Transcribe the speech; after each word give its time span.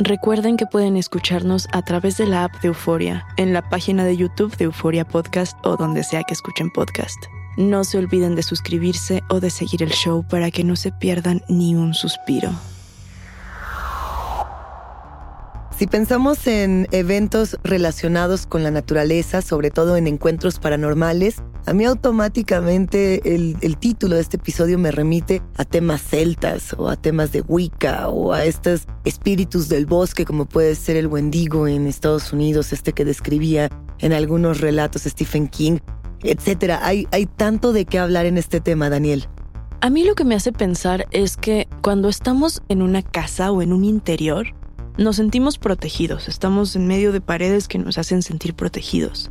Recuerden 0.00 0.56
que 0.56 0.66
pueden 0.66 0.96
escucharnos 0.96 1.66
a 1.72 1.82
través 1.82 2.16
de 2.16 2.26
la 2.26 2.44
app 2.44 2.60
de 2.62 2.68
Euforia, 2.68 3.26
en 3.36 3.52
la 3.52 3.68
página 3.68 4.04
de 4.04 4.16
YouTube 4.16 4.56
de 4.56 4.66
Euforia 4.66 5.04
Podcast 5.04 5.58
o 5.64 5.76
donde 5.76 6.04
sea 6.04 6.22
que 6.22 6.34
escuchen 6.34 6.70
podcast. 6.70 7.18
No 7.56 7.82
se 7.82 7.98
olviden 7.98 8.36
de 8.36 8.44
suscribirse 8.44 9.24
o 9.28 9.40
de 9.40 9.50
seguir 9.50 9.82
el 9.82 9.90
show 9.90 10.24
para 10.24 10.52
que 10.52 10.62
no 10.62 10.76
se 10.76 10.92
pierdan 10.92 11.42
ni 11.48 11.74
un 11.74 11.94
suspiro. 11.94 12.52
Si 15.78 15.86
pensamos 15.86 16.48
en 16.48 16.88
eventos 16.90 17.56
relacionados 17.62 18.48
con 18.48 18.64
la 18.64 18.72
naturaleza, 18.72 19.42
sobre 19.42 19.70
todo 19.70 19.96
en 19.96 20.08
encuentros 20.08 20.58
paranormales, 20.58 21.36
a 21.66 21.72
mí 21.72 21.84
automáticamente 21.84 23.36
el, 23.36 23.76
título 23.78 24.16
de 24.16 24.22
este 24.22 24.38
episodio 24.38 24.76
me 24.76 24.90
remite 24.90 25.40
a 25.56 25.64
temas 25.64 26.02
celtas 26.02 26.74
o 26.76 26.88
a 26.88 26.96
temas 26.96 27.30
de 27.30 27.42
Wicca 27.42 28.08
o 28.08 28.32
a 28.32 28.44
estos 28.44 28.88
espíritus 29.04 29.68
del 29.68 29.86
bosque 29.86 30.24
como 30.24 30.46
puede 30.46 30.74
ser 30.74 30.96
el 30.96 31.06
Wendigo 31.06 31.68
en 31.68 31.86
Estados 31.86 32.32
Unidos, 32.32 32.72
este 32.72 32.92
que 32.92 33.04
describía 33.04 33.70
en 34.00 34.12
algunos 34.12 34.60
relatos 34.60 35.02
Stephen 35.02 35.46
King, 35.46 35.78
etc. 36.24 36.80
Hay, 36.82 37.06
hay 37.12 37.26
tanto 37.26 37.72
de 37.72 37.84
qué 37.84 38.00
hablar 38.00 38.26
en 38.26 38.36
este 38.36 38.60
tema, 38.60 38.90
Daniel. 38.90 39.28
A 39.80 39.90
mí 39.90 40.02
lo 40.02 40.16
que 40.16 40.24
me 40.24 40.34
hace 40.34 40.50
pensar 40.50 41.06
es 41.12 41.36
que 41.36 41.68
cuando 41.82 42.08
estamos 42.08 42.64
en 42.68 42.82
una 42.82 43.02
casa 43.02 43.52
o 43.52 43.62
en 43.62 43.72
un 43.72 43.84
interior, 43.84 44.57
nos 44.98 45.16
sentimos 45.16 45.58
protegidos, 45.58 46.28
estamos 46.28 46.74
en 46.74 46.88
medio 46.88 47.12
de 47.12 47.20
paredes 47.20 47.68
que 47.68 47.78
nos 47.78 47.98
hacen 47.98 48.20
sentir 48.20 48.54
protegidos. 48.54 49.30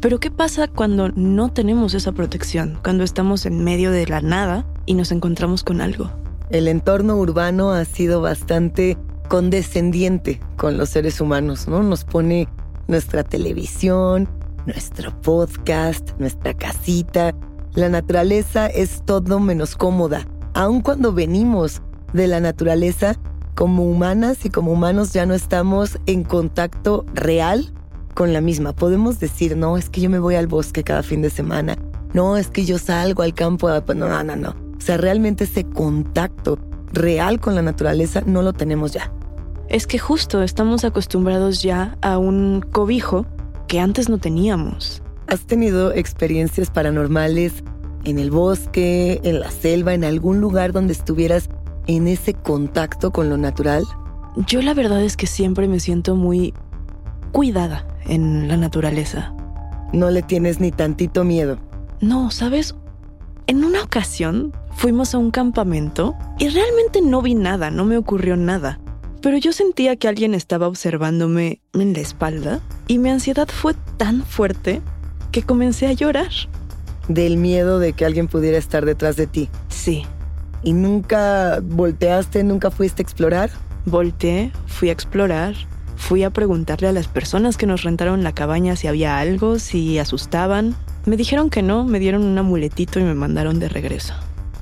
Pero 0.00 0.18
¿qué 0.18 0.30
pasa 0.30 0.66
cuando 0.66 1.08
no 1.10 1.52
tenemos 1.52 1.94
esa 1.94 2.12
protección? 2.12 2.78
Cuando 2.82 3.04
estamos 3.04 3.46
en 3.46 3.62
medio 3.62 3.92
de 3.92 4.06
la 4.06 4.20
nada 4.20 4.66
y 4.86 4.94
nos 4.94 5.12
encontramos 5.12 5.62
con 5.62 5.80
algo. 5.80 6.10
El 6.50 6.68
entorno 6.68 7.16
urbano 7.16 7.70
ha 7.70 7.84
sido 7.84 8.20
bastante 8.20 8.98
condescendiente 9.28 10.40
con 10.56 10.76
los 10.76 10.90
seres 10.90 11.20
humanos, 11.20 11.68
¿no? 11.68 11.82
Nos 11.82 12.04
pone 12.04 12.48
nuestra 12.88 13.22
televisión, 13.22 14.28
nuestro 14.66 15.18
podcast, 15.22 16.10
nuestra 16.18 16.54
casita. 16.54 17.34
La 17.74 17.88
naturaleza 17.88 18.66
es 18.66 19.02
todo 19.06 19.38
menos 19.40 19.76
cómoda. 19.76 20.26
Aun 20.54 20.82
cuando 20.82 21.12
venimos 21.12 21.82
de 22.12 22.26
la 22.26 22.40
naturaleza, 22.40 23.16
como 23.54 23.84
humanas 23.84 24.44
y 24.44 24.50
como 24.50 24.72
humanos 24.72 25.12
ya 25.12 25.26
no 25.26 25.34
estamos 25.34 25.98
en 26.06 26.24
contacto 26.24 27.04
real 27.14 27.72
con 28.14 28.32
la 28.32 28.40
misma. 28.40 28.72
Podemos 28.72 29.20
decir, 29.20 29.56
no, 29.56 29.76
es 29.76 29.90
que 29.90 30.00
yo 30.00 30.10
me 30.10 30.18
voy 30.18 30.34
al 30.34 30.46
bosque 30.46 30.84
cada 30.84 31.02
fin 31.02 31.22
de 31.22 31.30
semana. 31.30 31.76
No, 32.12 32.36
es 32.36 32.48
que 32.48 32.64
yo 32.64 32.78
salgo 32.78 33.22
al 33.22 33.34
campo. 33.34 33.68
No, 33.68 34.08
no, 34.08 34.22
no, 34.22 34.36
no. 34.36 34.50
O 34.50 34.80
sea, 34.80 34.96
realmente 34.96 35.44
ese 35.44 35.64
contacto 35.64 36.58
real 36.92 37.40
con 37.40 37.54
la 37.54 37.62
naturaleza 37.62 38.22
no 38.24 38.42
lo 38.42 38.52
tenemos 38.52 38.92
ya. 38.92 39.12
Es 39.68 39.86
que 39.86 39.98
justo 39.98 40.42
estamos 40.42 40.84
acostumbrados 40.84 41.62
ya 41.62 41.96
a 42.02 42.18
un 42.18 42.60
cobijo 42.60 43.26
que 43.66 43.80
antes 43.80 44.08
no 44.08 44.18
teníamos. 44.18 45.02
¿Has 45.26 45.46
tenido 45.46 45.92
experiencias 45.92 46.70
paranormales 46.70 47.64
en 48.04 48.18
el 48.18 48.30
bosque, 48.30 49.20
en 49.24 49.40
la 49.40 49.50
selva, 49.50 49.94
en 49.94 50.04
algún 50.04 50.40
lugar 50.40 50.72
donde 50.72 50.92
estuvieras 50.92 51.48
en 51.86 52.08
ese 52.08 52.34
contacto 52.34 53.10
con 53.10 53.28
lo 53.28 53.36
natural? 53.36 53.84
Yo 54.36 54.62
la 54.62 54.74
verdad 54.74 55.02
es 55.02 55.16
que 55.16 55.26
siempre 55.26 55.68
me 55.68 55.80
siento 55.80 56.16
muy 56.16 56.54
cuidada 57.32 57.86
en 58.06 58.48
la 58.48 58.56
naturaleza. 58.56 59.34
No 59.92 60.10
le 60.10 60.22
tienes 60.22 60.60
ni 60.60 60.72
tantito 60.72 61.24
miedo. 61.24 61.58
No, 62.00 62.30
¿sabes? 62.30 62.74
En 63.46 63.64
una 63.64 63.82
ocasión 63.82 64.52
fuimos 64.72 65.14
a 65.14 65.18
un 65.18 65.30
campamento 65.30 66.14
y 66.38 66.48
realmente 66.48 67.00
no 67.00 67.22
vi 67.22 67.34
nada, 67.34 67.70
no 67.70 67.84
me 67.84 67.96
ocurrió 67.96 68.36
nada. 68.36 68.80
Pero 69.20 69.38
yo 69.38 69.52
sentía 69.52 69.96
que 69.96 70.08
alguien 70.08 70.34
estaba 70.34 70.68
observándome 70.68 71.60
en 71.72 71.92
la 71.92 72.00
espalda 72.00 72.60
y 72.88 72.98
mi 72.98 73.10
ansiedad 73.10 73.48
fue 73.48 73.74
tan 73.96 74.22
fuerte 74.22 74.82
que 75.32 75.42
comencé 75.42 75.86
a 75.86 75.92
llorar. 75.92 76.30
Del 77.08 77.36
miedo 77.36 77.78
de 77.78 77.92
que 77.92 78.04
alguien 78.04 78.28
pudiera 78.28 78.58
estar 78.58 78.84
detrás 78.84 79.16
de 79.16 79.26
ti. 79.26 79.48
Sí. 79.68 80.04
¿Y 80.64 80.72
nunca 80.72 81.60
volteaste, 81.62 82.42
nunca 82.42 82.70
fuiste 82.70 83.02
a 83.02 83.04
explorar? 83.04 83.50
Volteé, 83.84 84.50
fui 84.66 84.88
a 84.88 84.92
explorar, 84.92 85.54
fui 85.96 86.24
a 86.24 86.30
preguntarle 86.30 86.88
a 86.88 86.92
las 86.92 87.06
personas 87.06 87.58
que 87.58 87.66
nos 87.66 87.82
rentaron 87.82 88.24
la 88.24 88.32
cabaña 88.32 88.74
si 88.74 88.86
había 88.86 89.18
algo, 89.18 89.58
si 89.58 89.98
asustaban. 89.98 90.74
Me 91.04 91.18
dijeron 91.18 91.50
que 91.50 91.62
no, 91.62 91.84
me 91.84 91.98
dieron 91.98 92.24
un 92.24 92.38
amuletito 92.38 92.98
y 92.98 93.04
me 93.04 93.14
mandaron 93.14 93.60
de 93.60 93.68
regreso. 93.68 94.14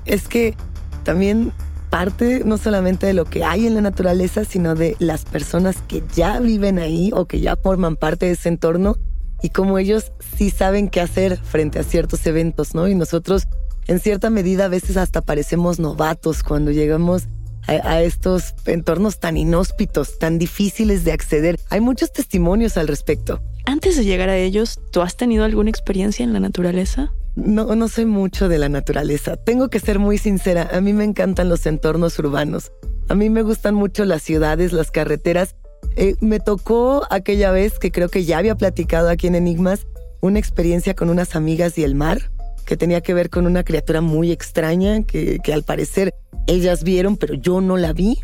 Es 0.04 0.26
que 0.26 0.56
también 1.04 1.52
parte 1.88 2.42
no 2.44 2.56
solamente 2.56 3.06
de 3.06 3.12
lo 3.12 3.26
que 3.26 3.44
hay 3.44 3.66
en 3.66 3.74
la 3.74 3.80
naturaleza, 3.80 4.44
sino 4.44 4.74
de 4.74 4.96
las 4.98 5.24
personas 5.24 5.76
que 5.86 6.02
ya 6.14 6.40
viven 6.40 6.78
ahí 6.78 7.10
o 7.14 7.26
que 7.26 7.40
ya 7.40 7.54
forman 7.54 7.96
parte 7.96 8.26
de 8.26 8.32
ese 8.32 8.48
entorno 8.48 8.96
y 9.42 9.50
cómo 9.50 9.78
ellos 9.78 10.12
sí 10.36 10.50
saben 10.50 10.88
qué 10.88 11.00
hacer 11.00 11.36
frente 11.36 11.78
a 11.78 11.82
ciertos 11.82 12.26
eventos, 12.26 12.74
¿no? 12.74 12.88
Y 12.88 12.94
nosotros, 12.94 13.46
en 13.86 14.00
cierta 14.00 14.30
medida, 14.30 14.66
a 14.66 14.68
veces 14.68 14.96
hasta 14.96 15.22
parecemos 15.22 15.78
novatos 15.78 16.42
cuando 16.42 16.70
llegamos 16.70 17.26
a, 17.66 18.02
estos 18.02 18.54
entornos 18.66 19.20
tan 19.20 19.36
inhóspitos, 19.36 20.18
tan 20.18 20.38
difíciles 20.38 21.04
de 21.04 21.12
acceder. 21.12 21.58
Hay 21.70 21.80
muchos 21.80 22.12
testimonios 22.12 22.76
al 22.76 22.88
respecto. 22.88 23.40
Antes 23.66 23.96
de 23.96 24.04
llegar 24.04 24.28
a 24.28 24.36
ellos, 24.36 24.80
¿tú 24.90 25.00
has 25.00 25.16
tenido 25.16 25.44
alguna 25.44 25.70
experiencia 25.70 26.24
en 26.24 26.32
la 26.32 26.40
naturaleza? 26.40 27.12
No, 27.36 27.74
no 27.76 27.88
soy 27.88 28.04
mucho 28.04 28.48
de 28.48 28.58
la 28.58 28.68
naturaleza. 28.68 29.36
Tengo 29.36 29.68
que 29.68 29.80
ser 29.80 29.98
muy 29.98 30.18
sincera. 30.18 30.68
A 30.72 30.80
mí 30.80 30.92
me 30.92 31.04
encantan 31.04 31.48
los 31.48 31.64
entornos 31.66 32.18
urbanos. 32.18 32.72
A 33.08 33.14
mí 33.14 33.30
me 33.30 33.42
gustan 33.42 33.74
mucho 33.74 34.04
las 34.04 34.22
ciudades, 34.22 34.72
las 34.72 34.90
carreteras. 34.90 35.54
Eh, 35.96 36.16
me 36.20 36.40
tocó 36.40 37.06
aquella 37.10 37.50
vez 37.52 37.78
que 37.78 37.90
creo 37.90 38.08
que 38.08 38.24
ya 38.24 38.38
había 38.38 38.56
platicado 38.56 39.08
aquí 39.08 39.28
en 39.28 39.34
Enigmas 39.34 39.86
una 40.20 40.38
experiencia 40.38 40.94
con 40.94 41.10
unas 41.10 41.34
amigas 41.36 41.78
y 41.78 41.84
el 41.84 41.94
mar 41.94 42.30
que 42.72 42.78
tenía 42.78 43.02
que 43.02 43.12
ver 43.12 43.28
con 43.28 43.46
una 43.46 43.64
criatura 43.64 44.00
muy 44.00 44.32
extraña 44.32 45.02
que, 45.02 45.42
al 45.52 45.62
parecer 45.62 46.14
ellas 46.46 46.84
vieron, 46.84 47.18
pero 47.18 47.34
yo 47.34 47.60
no 47.60 47.76
la 47.76 47.92
vi. 47.92 48.18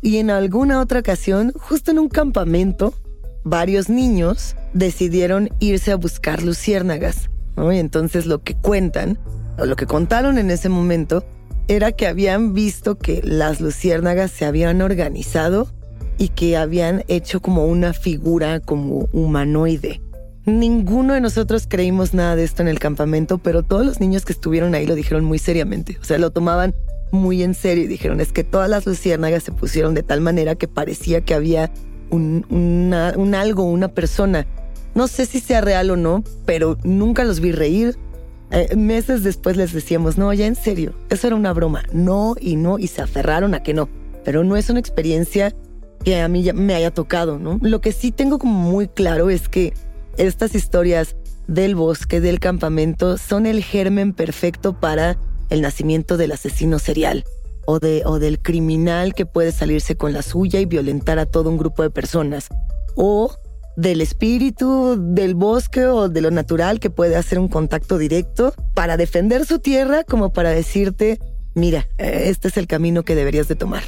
Y 0.00 0.16
en 0.16 0.30
alguna 0.30 0.80
otra 0.80 1.00
ocasión, 1.00 1.52
justo 1.54 1.90
en 1.90 1.98
un 1.98 2.08
campamento, 2.08 2.94
varios 3.44 3.90
niños 3.90 4.56
decidieron 4.72 5.50
irse 5.58 5.92
a 5.92 5.96
buscar 5.96 6.42
luciérnagas. 6.42 7.28
Y 7.58 7.76
entonces 7.76 8.24
lo 8.24 8.42
que 8.42 8.54
cuentan, 8.54 9.18
o 9.58 9.66
lo 9.66 9.76
que 9.76 9.84
contaron 9.84 10.38
en 10.38 10.50
ese 10.50 10.70
momento, 10.70 11.22
era 11.68 11.92
que 11.92 12.06
habían 12.06 12.54
visto 12.54 12.96
que 12.96 13.20
las 13.22 13.60
luciérnagas 13.60 14.30
se 14.30 14.46
habían 14.46 14.80
organizado 14.80 15.68
y 16.16 16.28
que 16.28 16.56
habían 16.56 17.04
hecho 17.08 17.42
como 17.42 17.66
una 17.66 17.92
figura 17.92 18.60
como 18.60 19.10
humanoide. 19.12 20.00
Ninguno 20.58 21.14
de 21.14 21.20
nosotros 21.20 21.66
creímos 21.68 22.12
nada 22.12 22.34
de 22.34 22.44
esto 22.44 22.62
en 22.62 22.68
el 22.68 22.78
campamento, 22.78 23.38
pero 23.38 23.62
todos 23.62 23.86
los 23.86 24.00
niños 24.00 24.24
que 24.24 24.32
estuvieron 24.32 24.74
ahí 24.74 24.86
lo 24.86 24.94
dijeron 24.94 25.24
muy 25.24 25.38
seriamente. 25.38 25.98
O 26.00 26.04
sea, 26.04 26.18
lo 26.18 26.30
tomaban 26.30 26.74
muy 27.12 27.42
en 27.42 27.54
serio 27.54 27.84
y 27.84 27.86
dijeron 27.86 28.20
es 28.20 28.32
que 28.32 28.44
todas 28.44 28.68
las 28.68 28.86
luciérnagas 28.86 29.42
se 29.42 29.52
pusieron 29.52 29.94
de 29.94 30.02
tal 30.02 30.20
manera 30.20 30.54
que 30.54 30.68
parecía 30.68 31.20
que 31.22 31.34
había 31.34 31.70
un, 32.10 33.34
algo, 33.34 33.64
una 33.64 33.88
persona. 33.88 34.46
No 34.94 35.06
sé 35.06 35.26
si 35.26 35.40
sea 35.40 35.60
real 35.60 35.90
o 35.90 35.96
no, 35.96 36.24
pero 36.46 36.76
nunca 36.82 37.24
los 37.24 37.40
vi 37.40 37.52
reír. 37.52 37.96
Eh, 38.50 38.74
meses 38.74 39.22
después 39.22 39.56
les 39.56 39.72
decíamos, 39.72 40.18
no, 40.18 40.32
ya 40.32 40.46
en 40.46 40.56
serio, 40.56 40.94
eso 41.10 41.28
era 41.28 41.36
una 41.36 41.52
broma. 41.52 41.84
No 41.92 42.34
y 42.40 42.56
no, 42.56 42.78
y 42.78 42.88
se 42.88 43.02
aferraron 43.02 43.54
a 43.54 43.62
que 43.62 43.74
no. 43.74 43.88
Pero 44.24 44.42
no 44.42 44.56
es 44.56 44.68
una 44.68 44.80
experiencia 44.80 45.54
que 46.04 46.20
a 46.20 46.28
mí 46.28 46.42
ya 46.42 46.52
me 46.52 46.74
haya 46.74 46.90
tocado, 46.90 47.38
¿no? 47.38 47.58
Lo 47.62 47.80
que 47.80 47.92
sí 47.92 48.10
tengo 48.10 48.38
como 48.38 48.54
muy 48.54 48.88
claro 48.88 49.30
es 49.30 49.48
que 49.48 49.72
estas 50.20 50.54
historias 50.54 51.16
del 51.46 51.74
bosque, 51.74 52.20
del 52.20 52.40
campamento, 52.40 53.16
son 53.16 53.46
el 53.46 53.64
germen 53.64 54.12
perfecto 54.12 54.78
para 54.78 55.18
el 55.48 55.62
nacimiento 55.62 56.16
del 56.16 56.32
asesino 56.32 56.78
serial 56.78 57.24
o, 57.66 57.78
de, 57.78 58.02
o 58.04 58.18
del 58.18 58.38
criminal 58.38 59.14
que 59.14 59.26
puede 59.26 59.50
salirse 59.50 59.96
con 59.96 60.12
la 60.12 60.22
suya 60.22 60.60
y 60.60 60.66
violentar 60.66 61.18
a 61.18 61.26
todo 61.26 61.48
un 61.48 61.56
grupo 61.56 61.82
de 61.82 61.90
personas, 61.90 62.48
o 62.96 63.34
del 63.76 64.00
espíritu 64.02 64.96
del 64.98 65.34
bosque 65.34 65.86
o 65.86 66.08
de 66.08 66.20
lo 66.20 66.30
natural 66.30 66.80
que 66.80 66.90
puede 66.90 67.16
hacer 67.16 67.38
un 67.38 67.48
contacto 67.48 67.96
directo 67.96 68.52
para 68.74 68.96
defender 68.96 69.46
su 69.46 69.58
tierra 69.58 70.04
como 70.04 70.32
para 70.32 70.50
decirte, 70.50 71.18
mira, 71.54 71.88
este 71.96 72.48
es 72.48 72.56
el 72.58 72.66
camino 72.66 73.04
que 73.04 73.14
deberías 73.14 73.48
de 73.48 73.54
tomar. 73.54 73.84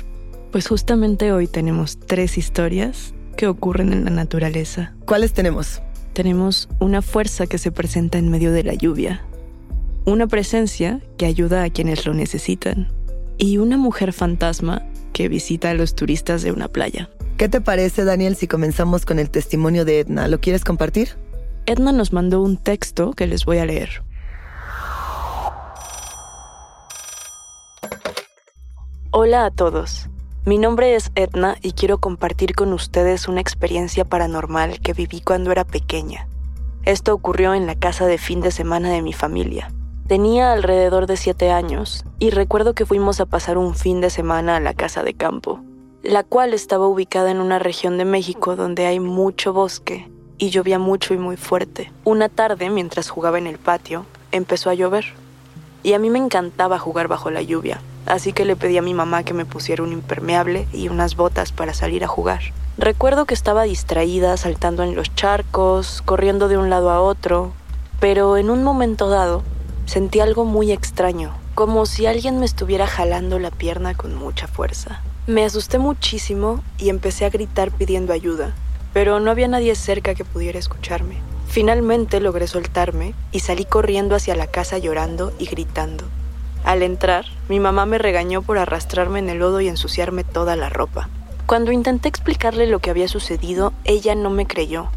Pues 0.51 0.67
justamente 0.67 1.33
hoy 1.33 1.47
tenemos 1.47 1.99
tres 1.99 2.39
historias 2.39 3.13
que 3.37 3.47
ocurren 3.47 3.93
en 3.93 4.05
la 4.05 4.11
naturaleza. 4.11 4.95
¿Cuáles 5.05 5.33
tenemos? 5.33 5.83
Tenemos 6.13 6.69
una 6.79 7.01
fuerza 7.01 7.47
que 7.47 7.57
se 7.57 7.73
presenta 7.73 8.19
en 8.19 8.31
medio 8.31 8.53
de 8.53 8.65
la 8.65 8.75
lluvia, 8.75 9.23
una 10.05 10.27
presencia 10.27 11.01
que 11.17 11.25
ayuda 11.25 11.63
a 11.63 11.71
quienes 11.71 12.05
lo 12.05 12.13
necesitan 12.13 12.93
y 13.39 13.57
una 13.57 13.79
mujer 13.79 14.13
fantasma 14.13 14.83
que 15.15 15.29
visita 15.29 15.71
a 15.71 15.75
los 15.75 15.95
turistas 15.95 16.43
de 16.43 16.53
una 16.53 16.69
playa. 16.69 17.09
¿Qué 17.39 17.49
te 17.49 17.63
parece, 17.63 18.05
Daniel, 18.05 18.37
si 18.37 18.47
comenzamos 18.47 19.07
con 19.07 19.19
el 19.19 19.31
testimonio 19.31 19.87
de 19.87 20.01
Edna? 20.01 20.29
¿Lo 20.29 20.39
quieres 20.39 20.65
compartir? 20.65 21.17
Edna 21.65 21.93
nos 21.93 22.13
mandó 22.13 22.43
un 22.43 22.59
texto 22.59 23.13
que 23.13 23.27
les 23.27 23.47
voy 23.47 23.59
a 23.59 23.65
leer. 23.65 24.03
Hola 29.13 29.47
a 29.47 29.51
todos. 29.51 30.09
Mi 30.45 30.59
nombre 30.59 30.97
es 30.97 31.13
Edna 31.15 31.57
y 31.63 31.71
quiero 31.71 31.99
compartir 31.99 32.57
con 32.57 32.73
ustedes 32.73 33.29
una 33.29 33.41
experiencia 33.41 34.05
paranormal 34.05 34.81
que 34.81 34.93
viví 34.93 35.21
cuando 35.21 35.53
era 35.53 35.63
pequeña. 35.63 36.27
Esto 36.85 37.15
ocurrió 37.15 37.55
en 37.55 37.69
la 37.69 37.77
casa 37.77 38.07
de 38.07 38.19
fin 38.19 38.41
de 38.41 38.51
semana 38.51 38.91
de 38.91 39.03
mi 39.03 39.13
familia. 39.13 39.71
Tenía 40.09 40.53
alrededor 40.53 41.07
de 41.07 41.17
siete 41.17 41.53
años 41.53 42.05
y 42.19 42.31
recuerdo 42.31 42.75
que 42.75 42.87
fuimos 42.87 43.21
a 43.21 43.27
pasar 43.27 43.57
un 43.57 43.77
fin 43.77 44.01
de 44.01 44.11
semana 44.11 44.57
a 44.57 44.61
la 44.61 44.75
casa 44.75 45.05
de 45.05 45.15
campo, 45.15 45.61
la 46.03 46.25
cual 46.25 46.55
estaba 46.55 46.89
ubicada 46.89 47.31
en 47.31 47.41
una 47.41 47.61
región 47.61 47.97
de 47.97 48.05
México 48.05 48.57
donde 48.57 48.87
hay 48.87 48.99
mucho 48.99 49.53
bosque 49.53 50.11
y 50.39 50.51
llovía 50.51 50.81
mucho 50.81 51.15
y 51.15 51.19
muy 51.19 51.37
fuerte. 51.37 51.93
Una 52.03 52.29
tarde, 52.29 52.69
mientras 52.69 53.11
jugaba 53.11 53.39
en 53.39 53.47
el 53.47 53.59
patio, 53.59 54.07
empezó 54.33 54.71
a 54.71 54.75
llover. 54.75 55.05
Y 55.85 55.93
a 55.93 56.01
mí 56.01 56.11
me 56.11 56.19
encantaba 56.19 56.81
jugar 56.81 57.07
bajo 57.07 57.31
la 57.31 57.43
lluvia, 57.43 57.81
así 58.07 58.33
que 58.33 58.45
le 58.45 58.57
pedí 58.57 58.79
a 58.79 58.83
mi 58.83 58.95
mamá 58.95 59.25
que 59.25 59.35
me 59.35 59.45
pusiera 59.45 59.83
un 59.83 59.93
impermeable 59.93 60.67
y 60.73 60.89
unas 60.89 61.17
botas 61.17 61.53
para 61.53 61.75
salir 61.75 62.05
a 62.05 62.09
jugar. 62.09 62.41
Recuerdo 62.79 63.27
que 63.27 63.35
estaba 63.35 63.65
distraída 63.65 64.37
saltando 64.37 64.83
en 64.83 64.95
los 64.95 65.15
charcos, 65.15 66.03
corriendo 66.03 66.49
de 66.49 66.57
un 66.57 66.71
lado 66.71 66.91
a 66.91 67.01
otro, 67.01 67.53
pero 68.01 68.37
en 68.37 68.51
un 68.51 68.65
momento 68.65 69.09
dado 69.09 69.43
Sentí 69.87 70.21
algo 70.21 70.45
muy 70.45 70.73
extraño, 70.73 71.35
como 71.55 71.87
si 71.87 72.07
alguien 72.07 72.39
me 72.39 72.47
estuviera 72.47 72.87
jalando 72.87 73.39
la 73.39 73.51
pierna 73.51 73.95
con 73.95 74.15
mucha 74.15 74.47
fuerza. 74.47 75.03
Me 75.27 75.45
asusté 75.45 75.79
muchísimo 75.79 76.63
y 76.79 76.89
empecé 76.89 77.25
a 77.25 77.31
gritar 77.31 77.71
pidiendo 77.73 78.13
ayuda, 78.13 78.55
pero 78.93 79.21
no 79.21 79.31
había 79.31 79.49
nadie 79.49 79.75
cerca 79.75 80.15
que 80.15 80.25
pudiera 80.25 80.59
escucharme. 80.59 81.17
Finalmente 81.49 82.21
logré 82.21 82.47
soltarme 82.47 83.15
y 83.33 83.41
salí 83.41 83.65
corriendo 83.65 84.17
hacia 84.17 84.35
la 84.37 84.47
casa 84.47 84.79
llorando 84.79 85.33
y 85.39 85.47
gritando. 85.47 86.05
Al 86.65 86.83
entrar, 86.83 87.27
mi 87.49 87.61
mamá 87.61 87.87
me 87.87 87.99
regañó 87.99 88.43
por 88.43 88.59
arrastrarme 88.59 89.19
en 89.19 89.29
el 89.29 89.39
lodo 89.39 89.61
y 89.61 89.69
ensuciarme 89.69 90.25
toda 90.25 90.57
la 90.57 90.69
ropa. 90.69 91.09
Cuando 91.47 91.73
intenté 91.73 92.09
explicarle 92.09 92.67
lo 92.67 92.79
que 92.79 92.91
había 92.91 93.09
sucedido, 93.09 93.73
ella 93.85 94.15
no 94.15 94.31
me 94.31 94.47
creyó. 94.47 94.91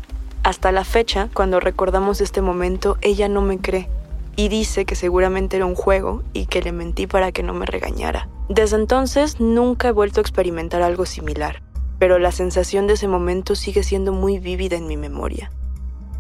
Hasta 0.44 0.72
la 0.72 0.84
fecha, 0.84 1.30
cuando 1.34 1.60
recordamos 1.60 2.22
este 2.22 2.42
momento, 2.42 2.98
ella 3.02 3.28
no 3.28 3.42
me 3.42 3.58
cree 3.58 3.90
y 4.36 4.50
dice 4.50 4.86
que 4.86 4.96
seguramente 4.96 5.58
era 5.58 5.66
un 5.66 5.76
juego 5.76 6.24
y 6.34 6.46
que 6.46 6.62
le 6.62 6.72
mentí 6.72 7.08
para 7.08 7.32
que 7.32 7.44
no 7.44 7.54
me 7.54 7.66
regañara. 7.66 8.28
Desde 8.50 8.76
entonces 8.76 9.40
nunca 9.40 9.88
he 9.88 9.92
vuelto 9.92 10.20
a 10.20 10.22
experimentar 10.22 10.82
algo 10.82 11.06
similar, 11.06 11.62
pero 12.00 12.20
la 12.20 12.32
sensación 12.32 12.88
de 12.88 12.94
ese 12.94 13.08
momento 13.08 13.56
sigue 13.56 13.84
siendo 13.84 14.12
muy 14.12 14.40
vívida 14.40 14.76
en 14.76 14.88
mi 14.88 14.98
memoria. 14.98 15.52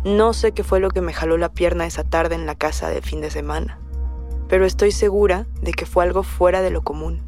No 0.03 0.33
sé 0.33 0.51
qué 0.51 0.63
fue 0.63 0.79
lo 0.79 0.89
que 0.89 1.01
me 1.01 1.13
jaló 1.13 1.37
la 1.37 1.49
pierna 1.49 1.85
esa 1.85 2.03
tarde 2.03 2.35
en 2.35 2.45
la 2.45 2.55
casa 2.55 2.89
de 2.89 3.01
fin 3.01 3.21
de 3.21 3.31
semana, 3.31 3.79
pero 4.47 4.65
estoy 4.65 4.91
segura 4.91 5.47
de 5.61 5.71
que 5.71 5.85
fue 5.85 6.03
algo 6.03 6.23
fuera 6.23 6.61
de 6.61 6.69
lo 6.69 6.83
común. 6.83 7.21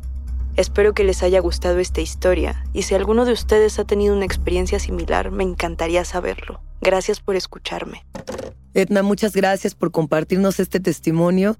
Espero 0.55 0.93
que 0.93 1.03
les 1.03 1.21
haya 1.21 1.39
gustado 1.39 1.79
esta 1.79 2.01
historia 2.01 2.65
y 2.73 2.81
si 2.81 2.95
alguno 2.95 3.25
de 3.25 3.31
ustedes 3.31 3.77
ha 3.77 3.85
tenido 3.85 4.15
una 4.15 4.25
experiencia 4.25 4.79
similar, 4.79 5.31
me 5.31 5.43
encantaría 5.43 6.03
saberlo. 6.03 6.61
Gracias 6.81 7.19
por 7.19 7.35
escucharme. 7.35 8.05
Edna, 8.73 9.03
muchas 9.03 9.33
gracias 9.33 9.75
por 9.75 9.91
compartirnos 9.91 10.59
este 10.59 10.79
testimonio 10.79 11.57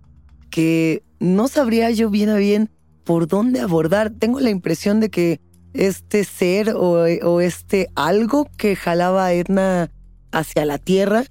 que 0.50 1.04
no 1.20 1.48
sabría 1.48 1.92
yo 1.92 2.10
bien 2.10 2.30
a 2.30 2.38
bien 2.38 2.70
por 3.04 3.28
dónde 3.28 3.60
abordar. 3.60 4.12
Tengo 4.12 4.40
la 4.40 4.50
impresión 4.50 5.00
de 5.00 5.10
que 5.10 5.40
este 5.74 6.24
ser 6.24 6.74
o, 6.76 7.40
este 7.40 7.90
algo 7.96 8.48
que 8.58 8.76
jalaba 8.76 9.26
a 9.26 9.34
Edna 9.34 9.92
hacia 10.32 10.66
la 10.66 10.78
tierra, 10.78 11.24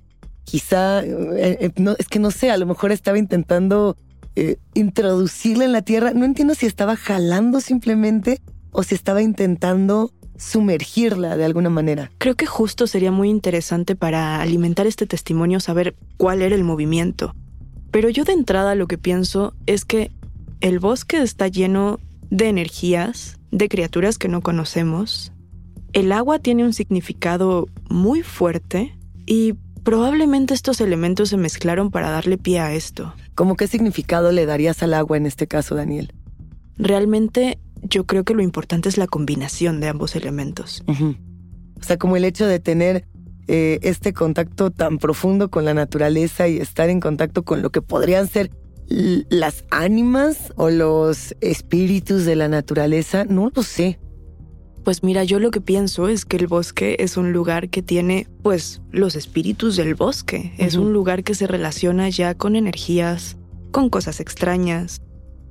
quizá, 0.45 1.03
eh, 1.05 1.59
eh, 1.61 1.71
es 1.99 2.09
que 2.09 2.19
no 2.19 2.31
sé, 2.31 2.51
a 2.51 2.57
lo 2.57 2.67
mejor 2.67 2.93
estaba 2.93 3.19
intentando 3.19 3.97
eh, 4.37 4.59
introducirla 4.75 5.65
en 5.65 5.73
la 5.73 5.83
tierra. 5.83 6.13
No 6.13 6.25
entiendo 6.25 6.55
si 6.55 6.67
estaba 6.67 6.97
jalando 6.97 7.61
simplemente 7.61 8.41
o 8.71 8.83
si 8.83 8.95
estaba 8.95 9.23
intentando 9.23 10.13
sumergirla 10.37 11.37
de 11.37 11.45
alguna 11.45 11.71
manera. 11.71 12.11
Creo 12.19 12.35
que 12.35 12.47
justo 12.47 12.87
sería 12.87 13.11
muy 13.11 13.31
interesante 13.31 13.97
para 13.97 14.41
alimentar 14.41 14.87
este 14.87 15.07
testimonio 15.07 15.61
saber 15.61 15.97
cuál 16.19 16.43
era 16.43 16.55
el 16.55 16.65
movimiento. 16.65 17.35
Pero 17.91 18.11
yo 18.11 18.25
de 18.25 18.35
entrada 18.35 18.75
lo 18.75 18.87
que 18.87 18.99
pienso 18.99 19.55
es 19.65 19.85
que 19.85 20.11
el 20.61 20.79
bosque 20.79 21.23
está 21.23 21.49
lleno 21.49 21.99
de 22.31 22.49
energías, 22.49 23.39
de 23.51 23.69
criaturas 23.69 24.19
que 24.19 24.29
no 24.29 24.43
conocemos. 24.43 25.33
El 25.93 26.13
agua 26.13 26.39
tiene 26.39 26.65
un 26.65 26.75
significado 26.75 27.69
muy 27.89 28.23
fuerte 28.23 28.99
y 29.25 29.55
probablemente 29.87 30.53
estos 30.53 30.81
elementos 30.81 31.29
se 31.29 31.37
mezclaron 31.37 31.93
para 31.93 32.11
darle 32.11 32.39
pie 32.39 32.59
a 32.59 32.75
esto. 32.75 33.15
¿Cómo 33.37 33.55
qué 33.55 33.69
significado 33.69 34.33
le 34.33 34.45
darías 34.45 34.83
al 34.83 34.93
agua 34.95 35.17
en 35.17 35.27
este 35.27 35.47
caso, 35.47 35.77
Daniel? 35.77 36.13
Realmente 36.77 37.61
yo 37.83 38.05
creo 38.05 38.25
que 38.25 38.35
lo 38.35 38.43
importante 38.43 38.89
es 38.89 38.99
la 38.99 39.07
combinación 39.07 39.79
de 39.79 39.87
ambos 39.87 40.17
elementos. 40.17 40.83
O 40.89 41.83
sea, 41.85 41.99
como 41.99 42.17
el 42.17 42.25
hecho 42.25 42.49
de 42.49 42.59
tener 42.59 43.07
eh, 43.47 43.79
este 43.83 44.13
contacto 44.13 44.73
tan 44.73 44.99
profundo 44.99 45.53
con 45.53 45.65
la 45.65 45.73
naturaleza 45.73 46.49
y 46.49 46.57
estar 46.57 46.91
en 46.91 46.99
contacto 46.99 47.45
con 47.45 47.63
lo 47.63 47.71
que 47.71 47.81
podrían 47.81 48.27
ser 48.27 48.51
las 48.89 49.65
ánimas 49.71 50.53
o 50.57 50.69
los 50.69 51.37
espíritus 51.41 52.25
de 52.25 52.35
la 52.35 52.49
naturaleza, 52.49 53.25
no 53.25 53.53
lo 53.55 53.63
sé. 53.63 54.01
Pues 54.87 55.03
mira, 55.03 55.25
yo 55.25 55.41
lo 55.41 55.51
que 55.51 55.61
pienso 55.61 56.09
es 56.09 56.25
que 56.25 56.37
el 56.37 56.47
bosque 56.47 56.95
es 57.01 57.17
un 57.17 57.33
lugar 57.33 57.71
que 57.71 57.83
tiene, 57.83 58.29
pues, 58.45 58.83
los 58.93 59.17
espíritus 59.17 59.75
del 59.75 59.97
bosque. 59.97 60.53
Es 60.59 60.77
un 60.77 60.93
lugar 60.93 61.25
que 61.25 61.35
se 61.35 61.49
relaciona 61.49 62.09
ya 62.09 62.37
con 62.37 62.55
energías, 62.55 63.37
con 63.73 63.91
cosas 63.91 64.21
extrañas, 64.21 65.03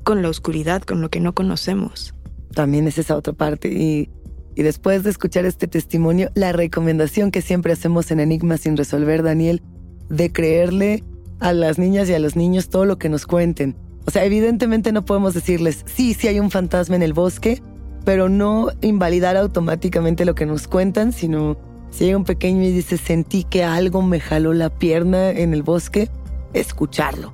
con 0.05 0.21
la 0.21 0.29
oscuridad, 0.29 0.83
con 0.83 1.01
lo 1.01 1.09
que 1.09 1.19
no 1.19 1.35
conocemos. 1.35 2.13
También 2.53 2.87
es 2.87 2.97
esa 2.97 3.17
otra 3.17 3.33
parte. 3.33 3.73
Y, 3.73 4.07
y 4.55 4.63
después 4.63 5.03
de 5.03 5.09
escuchar 5.09 5.43
este 5.43 5.67
testimonio, 5.67 6.31
la 6.33 6.53
recomendación 6.53 7.29
que 7.29 7.41
siempre 7.41 7.73
hacemos 7.73 8.11
en 8.11 8.21
Enigma 8.21 8.55
sin 8.55 8.77
resolver, 8.77 9.21
Daniel, 9.21 9.61
de 10.07 10.31
creerle 10.31 11.03
a 11.41 11.51
las 11.51 11.77
niñas 11.77 12.07
y 12.09 12.13
a 12.13 12.19
los 12.19 12.37
niños 12.37 12.69
todo 12.69 12.85
lo 12.85 12.97
que 12.97 13.09
nos 13.09 13.25
cuenten. 13.25 13.75
O 14.05 14.11
sea, 14.11 14.23
evidentemente 14.23 14.93
no 14.93 15.03
podemos 15.03 15.33
decirles, 15.33 15.83
sí, 15.93 16.13
sí 16.13 16.29
hay 16.29 16.39
un 16.39 16.51
fantasma 16.51 16.95
en 16.95 17.03
el 17.03 17.11
bosque, 17.11 17.61
pero 18.05 18.29
no 18.29 18.69
invalidar 18.81 19.35
automáticamente 19.35 20.23
lo 20.23 20.35
que 20.35 20.45
nos 20.45 20.67
cuentan, 20.67 21.11
sino 21.11 21.57
si 21.91 22.05
hay 22.05 22.13
un 22.13 22.23
pequeño 22.23 22.63
y 22.63 22.71
dice, 22.71 22.97
sentí 22.97 23.43
que 23.43 23.63
algo 23.63 24.01
me 24.01 24.19
jaló 24.19 24.53
la 24.53 24.69
pierna 24.69 25.31
en 25.31 25.53
el 25.53 25.63
bosque, 25.63 26.09
escucharlo. 26.53 27.33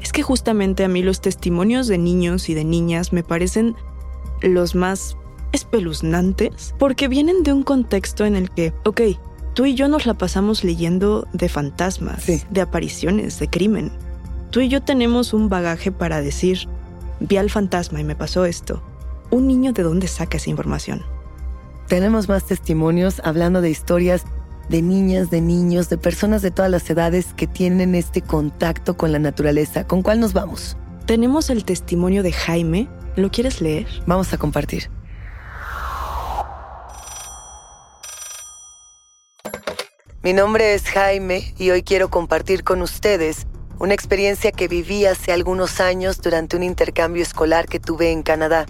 Es 0.00 0.12
que 0.12 0.22
justamente 0.22 0.84
a 0.84 0.88
mí 0.88 1.02
los 1.02 1.20
testimonios 1.20 1.88
de 1.88 1.98
niños 1.98 2.48
y 2.48 2.54
de 2.54 2.64
niñas 2.64 3.12
me 3.12 3.22
parecen 3.22 3.74
los 4.42 4.74
más 4.74 5.16
espeluznantes 5.52 6.74
porque 6.78 7.08
vienen 7.08 7.42
de 7.42 7.52
un 7.52 7.62
contexto 7.62 8.26
en 8.26 8.36
el 8.36 8.50
que, 8.50 8.72
ok, 8.84 9.00
Tú 9.54 9.66
y 9.66 9.74
yo 9.76 9.86
nos 9.86 10.04
la 10.04 10.14
pasamos 10.14 10.64
leyendo 10.64 11.28
de 11.32 11.48
fantasmas, 11.48 12.26
de 12.26 12.60
apariciones, 12.60 13.38
de 13.38 13.48
crimen. 13.48 13.92
Tú 14.50 14.60
y 14.60 14.68
yo 14.68 14.82
tenemos 14.82 15.32
un 15.32 15.48
bagaje 15.48 15.92
para 15.92 16.20
decir, 16.20 16.68
vi 17.20 17.36
al 17.36 17.50
fantasma 17.50 18.00
y 18.00 18.04
me 18.04 18.16
pasó 18.16 18.46
esto. 18.46 18.82
¿Un 19.30 19.46
niño 19.46 19.72
de 19.72 19.82
dónde 19.82 20.08
saca 20.08 20.36
esa 20.36 20.50
información? 20.50 21.02
Tenemos 21.88 22.28
más 22.28 22.44
testimonios 22.44 23.20
hablando 23.24 23.60
de 23.60 23.70
historias 23.70 24.24
de 24.68 24.82
niñas, 24.82 25.30
de 25.30 25.40
niños, 25.40 25.88
de 25.88 25.98
personas 25.98 26.42
de 26.42 26.50
todas 26.50 26.70
las 26.70 26.88
edades 26.88 27.34
que 27.34 27.46
tienen 27.46 27.94
este 27.94 28.22
contacto 28.22 28.96
con 28.96 29.12
la 29.12 29.18
naturaleza. 29.18 29.86
¿Con 29.86 30.02
cuál 30.02 30.20
nos 30.20 30.32
vamos? 30.32 30.76
Tenemos 31.06 31.50
el 31.50 31.64
testimonio 31.64 32.22
de 32.22 32.32
Jaime. 32.32 32.88
¿Lo 33.16 33.30
quieres 33.30 33.60
leer? 33.60 33.86
Vamos 34.06 34.32
a 34.32 34.38
compartir. 34.38 34.90
Mi 40.22 40.32
nombre 40.32 40.72
es 40.72 40.84
Jaime 40.84 41.54
y 41.58 41.70
hoy 41.70 41.82
quiero 41.82 42.08
compartir 42.08 42.64
con 42.64 42.80
ustedes 42.80 43.46
una 43.78 43.92
experiencia 43.92 44.52
que 44.52 44.68
viví 44.68 45.04
hace 45.04 45.32
algunos 45.32 45.80
años 45.80 46.22
durante 46.22 46.56
un 46.56 46.62
intercambio 46.62 47.22
escolar 47.22 47.66
que 47.66 47.78
tuve 47.78 48.10
en 48.10 48.22
Canadá. 48.22 48.64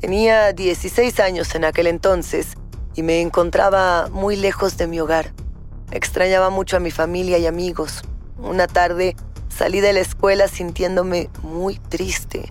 Tenía 0.00 0.52
16 0.52 1.18
años 1.18 1.56
en 1.56 1.64
aquel 1.64 1.88
entonces 1.88 2.56
y 2.94 3.02
me 3.02 3.20
encontraba 3.20 4.08
muy 4.12 4.36
lejos 4.36 4.76
de 4.76 4.86
mi 4.86 5.00
hogar. 5.00 5.32
Extrañaba 5.90 6.50
mucho 6.50 6.76
a 6.76 6.80
mi 6.80 6.92
familia 6.92 7.38
y 7.38 7.46
amigos. 7.46 8.02
Una 8.38 8.68
tarde 8.68 9.16
salí 9.48 9.80
de 9.80 9.92
la 9.92 9.98
escuela 9.98 10.46
sintiéndome 10.46 11.30
muy 11.42 11.80
triste 11.80 12.48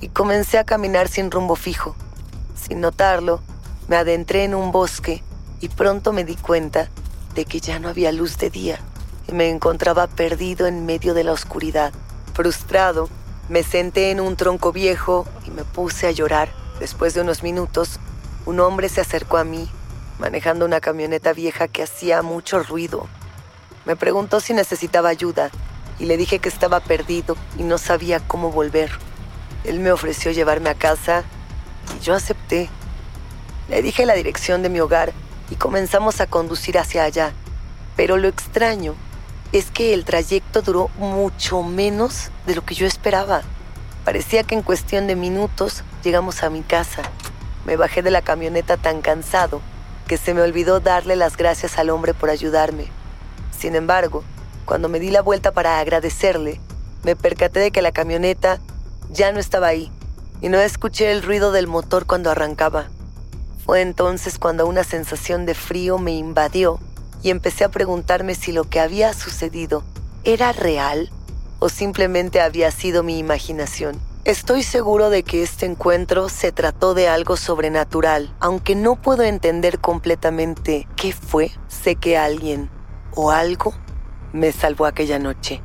y 0.00 0.08
comencé 0.08 0.58
a 0.58 0.64
caminar 0.64 1.06
sin 1.06 1.30
rumbo 1.30 1.54
fijo. 1.54 1.94
Sin 2.56 2.80
notarlo, 2.80 3.40
me 3.86 3.94
adentré 3.94 4.42
en 4.42 4.56
un 4.56 4.72
bosque 4.72 5.22
y 5.60 5.68
pronto 5.68 6.12
me 6.12 6.24
di 6.24 6.34
cuenta 6.34 6.88
de 7.36 7.44
que 7.44 7.60
ya 7.60 7.78
no 7.78 7.88
había 7.88 8.10
luz 8.10 8.38
de 8.38 8.50
día 8.50 8.80
y 9.28 9.32
me 9.34 9.50
encontraba 9.50 10.08
perdido 10.08 10.66
en 10.66 10.84
medio 10.84 11.14
de 11.14 11.22
la 11.22 11.32
oscuridad. 11.32 11.92
Frustrado, 12.34 13.08
me 13.48 13.62
senté 13.62 14.10
en 14.10 14.18
un 14.18 14.34
tronco 14.34 14.72
viejo 14.72 15.26
y 15.46 15.52
me 15.52 15.62
puse 15.62 16.08
a 16.08 16.10
llorar. 16.10 16.48
Después 16.80 17.14
de 17.14 17.22
unos 17.22 17.42
minutos, 17.42 17.98
un 18.46 18.60
hombre 18.60 18.88
se 18.88 19.00
acercó 19.00 19.36
a 19.36 19.44
mí, 19.44 19.68
manejando 20.18 20.64
una 20.64 20.80
camioneta 20.80 21.32
vieja 21.32 21.68
que 21.68 21.82
hacía 21.82 22.22
mucho 22.22 22.62
ruido. 22.62 23.08
Me 23.84 23.96
preguntó 23.96 24.40
si 24.40 24.54
necesitaba 24.54 25.08
ayuda 25.08 25.50
y 25.98 26.06
le 26.06 26.16
dije 26.16 26.38
que 26.38 26.48
estaba 26.48 26.80
perdido 26.80 27.36
y 27.58 27.64
no 27.64 27.78
sabía 27.78 28.20
cómo 28.20 28.52
volver. 28.52 28.90
Él 29.64 29.80
me 29.80 29.92
ofreció 29.92 30.30
llevarme 30.30 30.70
a 30.70 30.74
casa 30.74 31.24
y 31.96 32.04
yo 32.04 32.14
acepté. 32.14 32.70
Le 33.68 33.82
dije 33.82 34.06
la 34.06 34.14
dirección 34.14 34.62
de 34.62 34.68
mi 34.68 34.80
hogar 34.80 35.12
y 35.50 35.56
comenzamos 35.56 36.20
a 36.20 36.26
conducir 36.26 36.78
hacia 36.78 37.04
allá. 37.04 37.32
Pero 37.96 38.16
lo 38.16 38.28
extraño 38.28 38.94
es 39.52 39.70
que 39.70 39.94
el 39.94 40.04
trayecto 40.04 40.62
duró 40.62 40.88
mucho 40.98 41.62
menos 41.62 42.30
de 42.46 42.54
lo 42.54 42.64
que 42.64 42.74
yo 42.74 42.86
esperaba. 42.86 43.42
Parecía 44.04 44.44
que 44.44 44.54
en 44.54 44.62
cuestión 44.62 45.06
de 45.06 45.16
minutos 45.16 45.82
llegamos 46.02 46.42
a 46.42 46.50
mi 46.50 46.62
casa. 46.62 47.02
Me 47.64 47.76
bajé 47.76 48.02
de 48.02 48.10
la 48.10 48.22
camioneta 48.22 48.76
tan 48.76 49.00
cansado 49.00 49.60
que 50.06 50.16
se 50.16 50.34
me 50.34 50.40
olvidó 50.40 50.80
darle 50.80 51.16
las 51.16 51.36
gracias 51.36 51.78
al 51.78 51.90
hombre 51.90 52.14
por 52.14 52.30
ayudarme. 52.30 52.86
Sin 53.56 53.74
embargo, 53.74 54.24
cuando 54.64 54.88
me 54.88 55.00
di 55.00 55.10
la 55.10 55.22
vuelta 55.22 55.52
para 55.52 55.78
agradecerle, 55.78 56.60
me 57.04 57.16
percaté 57.16 57.60
de 57.60 57.70
que 57.70 57.82
la 57.82 57.92
camioneta 57.92 58.58
ya 59.10 59.32
no 59.32 59.40
estaba 59.40 59.68
ahí 59.68 59.90
y 60.40 60.48
no 60.48 60.58
escuché 60.60 61.10
el 61.12 61.22
ruido 61.22 61.52
del 61.52 61.66
motor 61.66 62.06
cuando 62.06 62.30
arrancaba. 62.30 62.88
Fue 63.64 63.82
entonces 63.82 64.38
cuando 64.38 64.66
una 64.66 64.84
sensación 64.84 65.44
de 65.44 65.54
frío 65.54 65.98
me 65.98 66.12
invadió 66.12 66.80
y 67.22 67.30
empecé 67.30 67.64
a 67.64 67.70
preguntarme 67.70 68.34
si 68.34 68.52
lo 68.52 68.64
que 68.64 68.80
había 68.80 69.12
sucedido 69.12 69.82
era 70.24 70.52
real 70.52 71.10
o 71.58 71.68
simplemente 71.68 72.40
había 72.40 72.70
sido 72.70 73.02
mi 73.02 73.18
imaginación. 73.18 74.07
Estoy 74.28 74.62
seguro 74.62 75.08
de 75.08 75.22
que 75.22 75.42
este 75.42 75.64
encuentro 75.64 76.28
se 76.28 76.52
trató 76.52 76.92
de 76.92 77.08
algo 77.08 77.38
sobrenatural, 77.38 78.36
aunque 78.40 78.74
no 78.74 79.00
puedo 79.00 79.22
entender 79.22 79.78
completamente 79.78 80.86
qué 80.96 81.14
fue, 81.14 81.50
sé 81.66 81.96
que 81.96 82.18
alguien 82.18 82.68
o 83.14 83.30
algo 83.30 83.72
me 84.34 84.52
salvó 84.52 84.84
aquella 84.84 85.18
noche. 85.18 85.62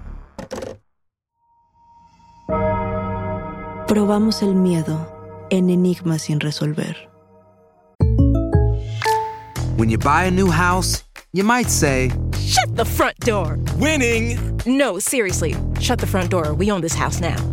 Probamos 3.85 4.41
el 4.41 4.55
miedo 4.55 5.13
en 5.49 5.69
enigmas 5.69 6.21
sin 6.21 6.39
resolver. 6.39 6.95
When 9.75 9.89
you 9.89 9.97
buy 9.97 10.27
a 10.27 10.31
new 10.31 10.49
house, 10.49 11.03
you 11.33 11.43
might 11.43 11.67
say, 11.67 12.13
Shut 12.39 12.77
the 12.77 12.85
front 12.85 13.19
door! 13.25 13.59
Winning! 13.77 14.39
No, 14.65 14.99
seriously, 14.99 15.53
shut 15.81 15.99
the 15.99 16.07
front 16.07 16.29
door. 16.29 16.53
We 16.53 16.71
own 16.71 16.79
this 16.79 16.95
house 16.95 17.19
now. 17.19 17.52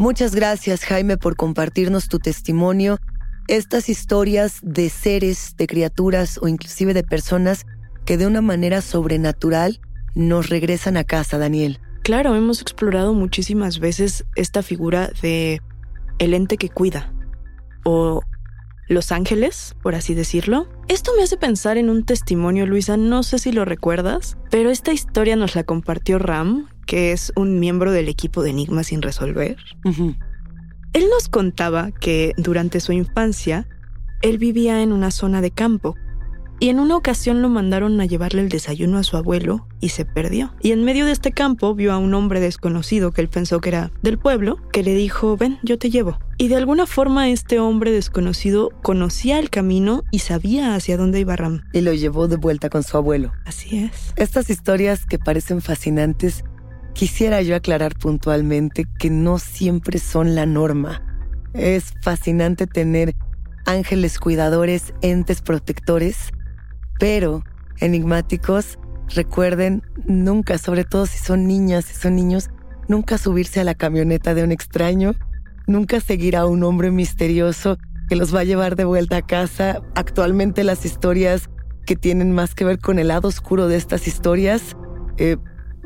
Muchas 0.00 0.34
gracias 0.34 0.86
Jaime 0.86 1.18
por 1.18 1.36
compartirnos 1.36 2.08
tu 2.08 2.20
testimonio, 2.20 2.96
estas 3.48 3.90
historias 3.90 4.60
de 4.62 4.88
seres, 4.88 5.56
de 5.58 5.66
criaturas 5.66 6.38
o 6.40 6.48
inclusive 6.48 6.94
de 6.94 7.02
personas 7.02 7.66
que 8.06 8.16
de 8.16 8.26
una 8.26 8.40
manera 8.40 8.80
sobrenatural 8.80 9.78
nos 10.14 10.48
regresan 10.48 10.96
a 10.96 11.04
casa, 11.04 11.36
Daniel. 11.36 11.80
Claro, 12.02 12.34
hemos 12.34 12.62
explorado 12.62 13.12
muchísimas 13.12 13.78
veces 13.78 14.24
esta 14.36 14.62
figura 14.62 15.10
de 15.20 15.60
el 16.18 16.32
ente 16.32 16.56
que 16.56 16.70
cuida 16.70 17.12
o 17.84 18.22
los 18.88 19.12
ángeles, 19.12 19.76
por 19.82 19.94
así 19.94 20.14
decirlo. 20.14 20.66
Esto 20.88 21.12
me 21.14 21.24
hace 21.24 21.36
pensar 21.36 21.76
en 21.76 21.90
un 21.90 22.06
testimonio, 22.06 22.64
Luisa, 22.64 22.96
no 22.96 23.22
sé 23.22 23.38
si 23.38 23.52
lo 23.52 23.66
recuerdas, 23.66 24.38
pero 24.50 24.70
esta 24.70 24.92
historia 24.92 25.36
nos 25.36 25.54
la 25.54 25.64
compartió 25.64 26.18
Ram, 26.18 26.70
que 26.90 27.12
es 27.12 27.32
un 27.36 27.60
miembro 27.60 27.92
del 27.92 28.08
equipo 28.08 28.42
de 28.42 28.50
Enigma 28.50 28.82
sin 28.82 29.00
resolver. 29.00 29.56
Él 30.92 31.04
nos 31.08 31.28
contaba 31.28 31.92
que 31.92 32.32
durante 32.36 32.80
su 32.80 32.90
infancia, 32.90 33.68
él 34.22 34.38
vivía 34.38 34.82
en 34.82 34.90
una 34.92 35.12
zona 35.12 35.40
de 35.40 35.52
campo 35.52 35.94
y 36.58 36.68
en 36.68 36.80
una 36.80 36.96
ocasión 36.96 37.42
lo 37.42 37.48
mandaron 37.48 38.00
a 38.00 38.06
llevarle 38.06 38.42
el 38.42 38.48
desayuno 38.48 38.98
a 38.98 39.04
su 39.04 39.16
abuelo 39.16 39.68
y 39.78 39.90
se 39.90 40.04
perdió. 40.04 40.52
Y 40.60 40.72
en 40.72 40.84
medio 40.84 41.06
de 41.06 41.12
este 41.12 41.30
campo 41.30 41.76
vio 41.76 41.92
a 41.92 41.98
un 41.98 42.12
hombre 42.12 42.40
desconocido 42.40 43.12
que 43.12 43.20
él 43.20 43.28
pensó 43.28 43.60
que 43.60 43.68
era 43.68 43.92
del 44.02 44.18
pueblo, 44.18 44.58
que 44.72 44.82
le 44.82 44.94
dijo, 44.94 45.36
ven, 45.36 45.60
yo 45.62 45.78
te 45.78 45.90
llevo. 45.90 46.18
Y 46.36 46.48
de 46.48 46.56
alguna 46.56 46.86
forma 46.86 47.30
este 47.30 47.60
hombre 47.60 47.92
desconocido 47.92 48.70
conocía 48.82 49.38
el 49.38 49.48
camino 49.48 50.02
y 50.10 50.18
sabía 50.18 50.74
hacia 50.74 50.96
dónde 50.96 51.20
iba 51.20 51.36
Ram. 51.36 51.62
Y 51.72 51.82
lo 51.82 51.94
llevó 51.94 52.28
de 52.28 52.36
vuelta 52.36 52.68
con 52.68 52.82
su 52.82 52.96
abuelo. 52.96 53.32
Así 53.46 53.78
es. 53.78 54.12
Estas 54.16 54.50
historias 54.50 55.06
que 55.06 55.18
parecen 55.18 55.62
fascinantes 55.62 56.44
Quisiera 56.92 57.40
yo 57.42 57.56
aclarar 57.56 57.94
puntualmente 57.96 58.86
que 58.98 59.10
no 59.10 59.38
siempre 59.38 59.98
son 59.98 60.34
la 60.34 60.46
norma. 60.46 61.02
Es 61.54 61.94
fascinante 62.02 62.66
tener 62.66 63.14
ángeles 63.66 64.18
cuidadores, 64.18 64.92
entes 65.00 65.42
protectores, 65.42 66.30
pero 66.98 67.42
enigmáticos, 67.78 68.78
recuerden 69.14 69.82
nunca, 70.06 70.58
sobre 70.58 70.84
todo 70.84 71.06
si 71.06 71.18
son 71.18 71.46
niñas, 71.46 71.86
si 71.86 71.94
son 71.94 72.16
niños, 72.16 72.50
nunca 72.88 73.18
subirse 73.18 73.60
a 73.60 73.64
la 73.64 73.74
camioneta 73.74 74.34
de 74.34 74.44
un 74.44 74.52
extraño, 74.52 75.14
nunca 75.66 76.00
seguir 76.00 76.36
a 76.36 76.46
un 76.46 76.62
hombre 76.62 76.90
misterioso 76.90 77.78
que 78.08 78.16
los 78.16 78.34
va 78.34 78.40
a 78.40 78.44
llevar 78.44 78.76
de 78.76 78.84
vuelta 78.84 79.18
a 79.18 79.26
casa. 79.26 79.82
Actualmente 79.94 80.64
las 80.64 80.84
historias 80.84 81.48
que 81.86 81.96
tienen 81.96 82.32
más 82.32 82.54
que 82.54 82.64
ver 82.64 82.78
con 82.78 82.98
el 82.98 83.08
lado 83.08 83.28
oscuro 83.28 83.68
de 83.68 83.76
estas 83.76 84.06
historias 84.06 84.76
eh, 85.16 85.36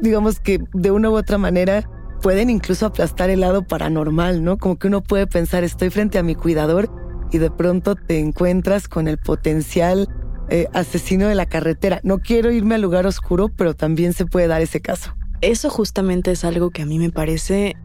digamos 0.00 0.40
que 0.40 0.60
de 0.72 0.90
una 0.90 1.10
u 1.10 1.16
otra 1.16 1.38
manera 1.38 1.88
pueden 2.22 2.50
incluso 2.50 2.86
aplastar 2.86 3.30
el 3.30 3.40
lado 3.40 3.66
paranormal, 3.66 4.42
¿no? 4.42 4.56
Como 4.56 4.78
que 4.78 4.88
uno 4.88 5.02
puede 5.02 5.26
pensar, 5.26 5.64
estoy 5.64 5.90
frente 5.90 6.18
a 6.18 6.22
mi 6.22 6.34
cuidador 6.34 6.90
y 7.30 7.38
de 7.38 7.50
pronto 7.50 7.96
te 7.96 8.18
encuentras 8.18 8.88
con 8.88 9.08
el 9.08 9.18
potencial 9.18 10.08
eh, 10.48 10.68
asesino 10.72 11.26
de 11.26 11.34
la 11.34 11.46
carretera. 11.46 12.00
No 12.02 12.18
quiero 12.18 12.50
irme 12.50 12.76
al 12.76 12.82
lugar 12.82 13.06
oscuro, 13.06 13.48
pero 13.48 13.74
también 13.74 14.12
se 14.12 14.26
puede 14.26 14.46
dar 14.46 14.62
ese 14.62 14.80
caso. 14.80 15.14
Eso 15.40 15.68
justamente 15.68 16.30
es 16.30 16.44
algo 16.44 16.70
que 16.70 16.82
a 16.82 16.86
mí 16.86 16.98
me 16.98 17.10
parece 17.10 17.76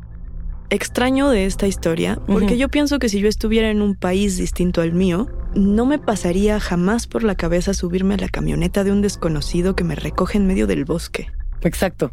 extraño 0.69 1.29
de 1.29 1.45
esta 1.45 1.67
historia, 1.67 2.19
porque 2.27 2.57
yo 2.57 2.69
pienso 2.69 2.99
que 2.99 3.09
si 3.09 3.19
yo 3.19 3.27
estuviera 3.27 3.69
en 3.69 3.81
un 3.81 3.95
país 3.95 4.37
distinto 4.37 4.81
al 4.81 4.93
mío, 4.93 5.27
no 5.55 5.85
me 5.85 5.99
pasaría 5.99 6.59
jamás 6.59 7.07
por 7.07 7.23
la 7.23 7.35
cabeza 7.35 7.73
subirme 7.73 8.13
a 8.13 8.17
la 8.17 8.29
camioneta 8.29 8.83
de 8.83 8.91
un 8.91 9.01
desconocido 9.01 9.75
que 9.75 9.83
me 9.83 9.95
recoge 9.95 10.37
en 10.37 10.47
medio 10.47 10.67
del 10.67 10.85
bosque. 10.85 11.31
Exacto. 11.61 12.11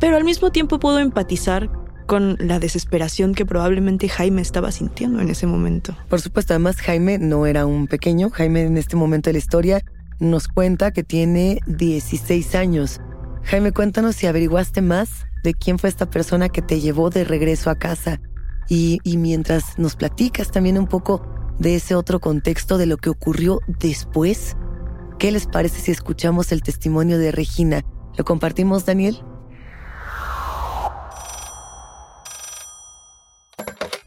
Pero 0.00 0.16
al 0.16 0.24
mismo 0.24 0.52
tiempo 0.52 0.78
puedo 0.78 0.98
empatizar 0.98 1.70
con 2.06 2.36
la 2.40 2.58
desesperación 2.58 3.34
que 3.34 3.44
probablemente 3.44 4.08
Jaime 4.08 4.40
estaba 4.40 4.72
sintiendo 4.72 5.20
en 5.20 5.28
ese 5.28 5.46
momento. 5.46 5.94
Por 6.08 6.20
supuesto, 6.20 6.54
además 6.54 6.80
Jaime 6.80 7.18
no 7.18 7.44
era 7.44 7.66
un 7.66 7.86
pequeño. 7.86 8.30
Jaime 8.30 8.62
en 8.62 8.78
este 8.78 8.96
momento 8.96 9.28
de 9.28 9.34
la 9.34 9.38
historia 9.38 9.82
nos 10.18 10.48
cuenta 10.48 10.90
que 10.90 11.04
tiene 11.04 11.60
16 11.66 12.54
años. 12.54 13.00
Jaime, 13.44 13.72
cuéntanos 13.72 14.16
si 14.16 14.26
averiguaste 14.26 14.80
más 14.80 15.26
de 15.44 15.52
quién 15.52 15.78
fue 15.78 15.90
esta 15.90 16.08
persona 16.08 16.48
que 16.48 16.62
te 16.62 16.80
llevó 16.80 17.10
de 17.10 17.24
regreso 17.24 17.68
a 17.68 17.76
casa. 17.78 18.20
Y, 18.70 19.00
y 19.04 19.18
mientras 19.18 19.78
nos 19.78 19.94
platicas 19.94 20.50
también 20.50 20.78
un 20.78 20.86
poco 20.86 21.22
de 21.58 21.74
ese 21.74 21.94
otro 21.94 22.20
contexto 22.20 22.78
de 22.78 22.86
lo 22.86 22.96
que 22.96 23.10
ocurrió 23.10 23.60
después, 23.66 24.56
¿qué 25.18 25.30
les 25.30 25.46
parece 25.46 25.80
si 25.80 25.90
escuchamos 25.90 26.52
el 26.52 26.62
testimonio 26.62 27.18
de 27.18 27.32
Regina? 27.32 27.84
¿Lo 28.18 28.24
compartimos, 28.24 28.84
Daniel? 28.84 29.22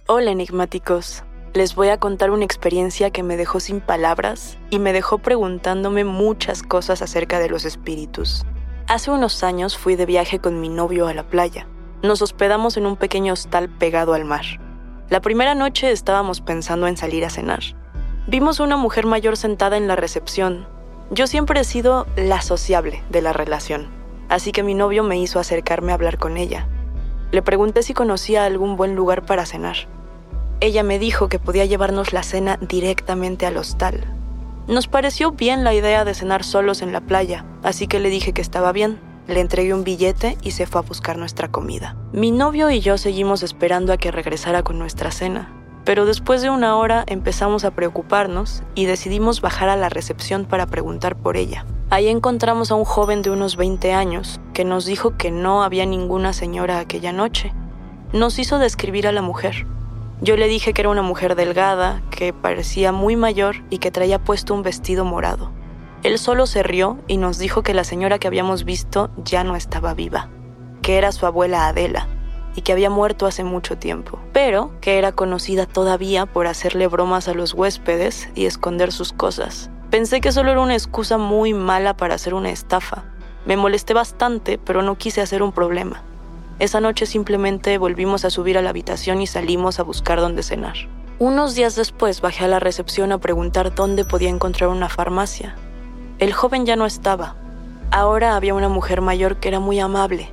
Hola, 0.06 0.32
enigmáticos. 0.32 1.24
Les 1.54 1.76
voy 1.76 1.88
a 1.88 1.98
contar 1.98 2.30
una 2.32 2.44
experiencia 2.44 3.12
que 3.12 3.24
me 3.24 3.38
dejó 3.38 3.62
sin 3.62 3.80
palabras 3.80 4.58
y 4.70 4.80
me 4.80 4.92
dejó 4.92 5.20
preguntándome 5.20 6.04
muchas 6.04 6.62
cosas 6.62 7.02
acerca 7.02 7.40
de 7.40 7.48
los 7.48 7.64
espíritus. 7.64 8.44
Hace 8.90 9.12
unos 9.12 9.46
años 9.46 9.78
fui 9.78 9.96
de 9.96 10.06
viaje 10.06 10.40
con 10.40 10.60
mi 10.60 10.68
novio 10.68 11.08
a 11.08 11.14
la 11.14 11.24
playa. 11.24 11.66
Nos 12.04 12.22
hospedamos 12.22 12.76
en 12.76 12.88
un 12.88 12.98
pequeño 12.98 13.32
hostal 13.32 13.70
pegado 13.70 14.14
al 14.14 14.26
mar. 14.26 14.44
La 15.10 15.22
primera 15.22 15.56
noche 15.56 15.90
estábamos 15.90 16.42
pensando 16.42 16.88
en 16.88 16.98
salir 16.98 17.24
a 17.24 17.30
cenar. 17.30 17.62
Vimos 18.28 18.60
una 18.60 18.76
mujer 18.76 19.06
mayor 19.06 19.38
sentada 19.38 19.78
en 19.78 19.88
la 19.88 19.96
recepción. 19.96 20.68
Yo 21.12 21.28
siempre 21.28 21.62
he 21.62 21.64
sido 21.64 22.08
la 22.18 22.42
sociable 22.42 23.02
de 23.10 23.22
la 23.22 23.32
relación 23.32 24.01
así 24.32 24.54
que 24.54 24.64
mi 24.64 24.74
novio 24.74 25.04
me 25.04 25.20
hizo 25.20 25.40
acercarme 25.40 25.92
a 25.92 25.96
hablar 25.96 26.18
con 26.18 26.38
ella. 26.38 26.66
Le 27.32 27.42
pregunté 27.42 27.84
si 27.84 27.94
conocía 27.94 28.46
algún 28.46 28.78
buen 28.78 28.96
lugar 28.96 29.26
para 29.26 29.46
cenar. 29.46 29.76
Ella 30.62 30.84
me 30.84 31.00
dijo 31.00 31.28
que 31.28 31.38
podía 31.38 31.66
llevarnos 31.66 32.14
la 32.14 32.24
cena 32.24 32.58
directamente 32.62 33.46
al 33.46 33.58
hostal. 33.58 34.06
Nos 34.68 34.88
pareció 34.88 35.32
bien 35.32 35.66
la 35.66 35.74
idea 35.74 36.06
de 36.06 36.14
cenar 36.14 36.46
solos 36.46 36.82
en 36.82 36.94
la 36.94 37.02
playa, 37.02 37.46
así 37.62 37.88
que 37.88 38.00
le 38.00 38.10
dije 38.10 38.32
que 38.32 38.42
estaba 38.42 38.72
bien. 38.72 39.00
Le 39.28 39.42
entregué 39.42 39.74
un 39.74 39.84
billete 39.84 40.38
y 40.42 40.52
se 40.52 40.66
fue 40.66 40.80
a 40.80 40.86
buscar 40.86 41.18
nuestra 41.18 41.50
comida. 41.50 41.98
Mi 42.14 42.32
novio 42.32 42.70
y 42.70 42.80
yo 42.80 42.98
seguimos 42.98 43.44
esperando 43.44 43.92
a 43.92 43.98
que 43.98 44.12
regresara 44.12 44.64
con 44.64 44.80
nuestra 44.80 45.12
cena, 45.12 45.54
pero 45.84 46.06
después 46.06 46.42
de 46.42 46.50
una 46.50 46.78
hora 46.78 47.04
empezamos 47.08 47.66
a 47.66 47.72
preocuparnos 47.72 48.64
y 48.76 48.86
decidimos 48.86 49.42
bajar 49.42 49.68
a 49.68 49.76
la 49.76 49.90
recepción 49.90 50.46
para 50.46 50.68
preguntar 50.68 51.18
por 51.18 51.36
ella. 51.36 51.66
Ahí 51.94 52.08
encontramos 52.08 52.72
a 52.72 52.76
un 52.76 52.86
joven 52.86 53.22
de 53.22 53.32
unos 53.32 53.58
20 53.58 53.92
años 53.92 54.40
que 54.54 54.64
nos 54.64 54.86
dijo 54.86 55.18
que 55.18 55.30
no 55.30 55.62
había 55.62 55.86
ninguna 55.86 56.32
señora 56.32 56.80
aquella 56.80 57.12
noche. 57.12 57.52
Nos 58.14 58.40
hizo 58.40 58.60
describir 58.60 59.08
a 59.08 59.12
la 59.12 59.22
mujer. 59.22 59.68
Yo 60.22 60.38
le 60.38 60.48
dije 60.48 60.72
que 60.72 60.84
era 60.84 60.90
una 60.90 61.02
mujer 61.02 61.36
delgada, 61.36 62.02
que 62.10 62.32
parecía 62.32 62.94
muy 62.94 63.18
mayor 63.18 63.58
y 63.70 63.80
que 63.80 63.92
traía 63.92 64.20
puesto 64.20 64.54
un 64.54 64.64
vestido 64.64 65.04
morado. 65.04 65.52
Él 66.02 66.18
solo 66.18 66.48
se 66.48 66.64
rió 66.64 66.98
y 67.08 67.18
nos 67.18 67.40
dijo 67.40 67.62
que 67.62 67.74
la 67.74 67.84
señora 67.84 68.20
que 68.20 68.28
habíamos 68.28 68.64
visto 68.64 69.10
ya 69.18 69.44
no 69.44 69.58
estaba 69.58 69.94
viva, 69.94 70.30
que 70.82 70.98
era 70.98 71.12
su 71.12 71.26
abuela 71.26 71.68
Adela 71.68 72.08
y 72.56 72.62
que 72.62 72.72
había 72.72 72.90
muerto 72.90 73.26
hace 73.26 73.44
mucho 73.44 73.78
tiempo, 73.78 74.18
pero 74.32 74.72
que 74.80 74.98
era 74.98 75.12
conocida 75.12 75.66
todavía 75.66 76.26
por 76.26 76.48
hacerle 76.48 76.88
bromas 76.88 77.28
a 77.28 77.34
los 77.34 77.54
huéspedes 77.54 78.30
y 78.34 78.46
esconder 78.46 78.94
sus 78.94 79.12
cosas. 79.12 79.70
Pensé 79.92 80.22
que 80.22 80.32
solo 80.32 80.52
era 80.52 80.62
una 80.62 80.74
excusa 80.74 81.18
muy 81.18 81.54
mala 81.54 81.98
para 81.98 82.16
hacer 82.16 82.34
una 82.34 82.50
estafa. 82.50 83.04
Me 83.46 83.58
molesté 83.58 83.94
bastante, 83.94 84.58
pero 84.58 84.84
no 84.84 84.96
quise 84.96 85.20
hacer 85.20 85.44
un 85.44 85.52
problema. 85.52 86.02
Esa 86.60 86.80
noche 86.80 87.06
simplemente 87.06 87.78
volvimos 87.78 88.24
a 88.24 88.30
subir 88.30 88.58
a 88.58 88.62
la 88.62 88.70
habitación 88.70 89.22
y 89.22 89.28
salimos 89.28 89.82
a 89.82 89.84
buscar 89.84 90.22
dónde 90.22 90.44
cenar. 90.44 90.76
Unos 91.20 91.56
días 91.56 91.76
después 91.76 92.22
bajé 92.22 92.46
a 92.46 92.48
la 92.48 92.62
recepción 92.62 93.12
a 93.12 93.18
preguntar 93.18 93.76
dónde 93.76 94.06
podía 94.06 94.30
encontrar 94.30 94.70
una 94.70 94.88
farmacia. 94.88 95.56
El 96.20 96.32
joven 96.32 96.66
ya 96.66 96.78
no 96.78 96.86
estaba. 96.86 97.36
Ahora 97.92 98.38
había 98.38 98.54
una 98.54 98.70
mujer 98.70 99.02
mayor 99.02 99.42
que 99.42 99.50
era 99.50 99.60
muy 99.60 99.82
amable. 99.82 100.32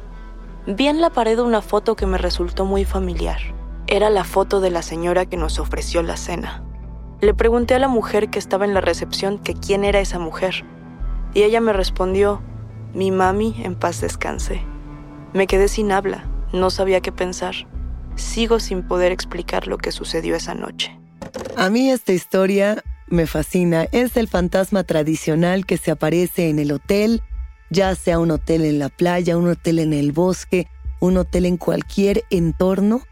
Vi 0.68 0.86
en 0.86 1.00
la 1.00 1.10
pared 1.10 1.40
una 1.40 1.62
foto 1.62 1.96
que 1.96 2.06
me 2.06 2.18
resultó 2.18 2.64
muy 2.64 2.84
familiar. 2.84 3.40
Era 3.88 4.08
la 4.08 4.22
foto 4.22 4.60
de 4.60 4.70
la 4.70 4.82
señora 4.82 5.26
que 5.26 5.36
nos 5.36 5.58
ofreció 5.58 6.00
la 6.04 6.16
cena. 6.16 6.62
Le 7.20 7.34
pregunté 7.34 7.74
a 7.74 7.80
la 7.80 7.88
mujer 7.88 8.30
que 8.30 8.38
estaba 8.38 8.64
en 8.64 8.74
la 8.74 8.80
recepción 8.80 9.38
que 9.38 9.54
quién 9.54 9.84
era 9.84 9.98
esa 9.98 10.20
mujer. 10.20 10.64
Y 11.34 11.42
ella 11.42 11.60
me 11.60 11.72
respondió, 11.72 12.40
mi 12.94 13.10
mami 13.10 13.60
en 13.64 13.74
paz 13.74 14.00
descanse. 14.00 14.62
Me 15.32 15.48
quedé 15.48 15.66
sin 15.66 15.90
habla, 15.90 16.28
no 16.52 16.70
sabía 16.70 17.00
qué 17.00 17.10
pensar. 17.10 17.54
Sigo 18.14 18.60
sin 18.60 18.86
poder 18.86 19.10
explicar 19.10 19.66
lo 19.66 19.78
que 19.78 19.90
sucedió 19.90 20.36
esa 20.36 20.54
noche. 20.54 20.96
A 21.56 21.70
mí 21.70 21.90
esta 21.90 22.12
historia 22.12 22.84
me 23.08 23.26
fascina. 23.26 23.88
Es 23.90 24.16
el 24.16 24.28
fantasma 24.28 24.84
tradicional 24.84 25.66
que 25.66 25.76
se 25.76 25.90
aparece 25.90 26.48
en 26.48 26.60
el 26.60 26.70
hotel, 26.70 27.22
ya 27.70 27.94
sea 27.96 28.20
un 28.20 28.30
hotel 28.30 28.64
en 28.64 28.78
la 28.78 28.90
playa, 28.90 29.36
un 29.36 29.48
hotel 29.48 29.80
en 29.80 29.92
el 29.92 30.12
bosque, 30.12 30.68
un 31.00 31.16
hotel 31.16 31.46
en 31.46 31.56
cualquier 31.56 32.24
entorno. 32.30 33.02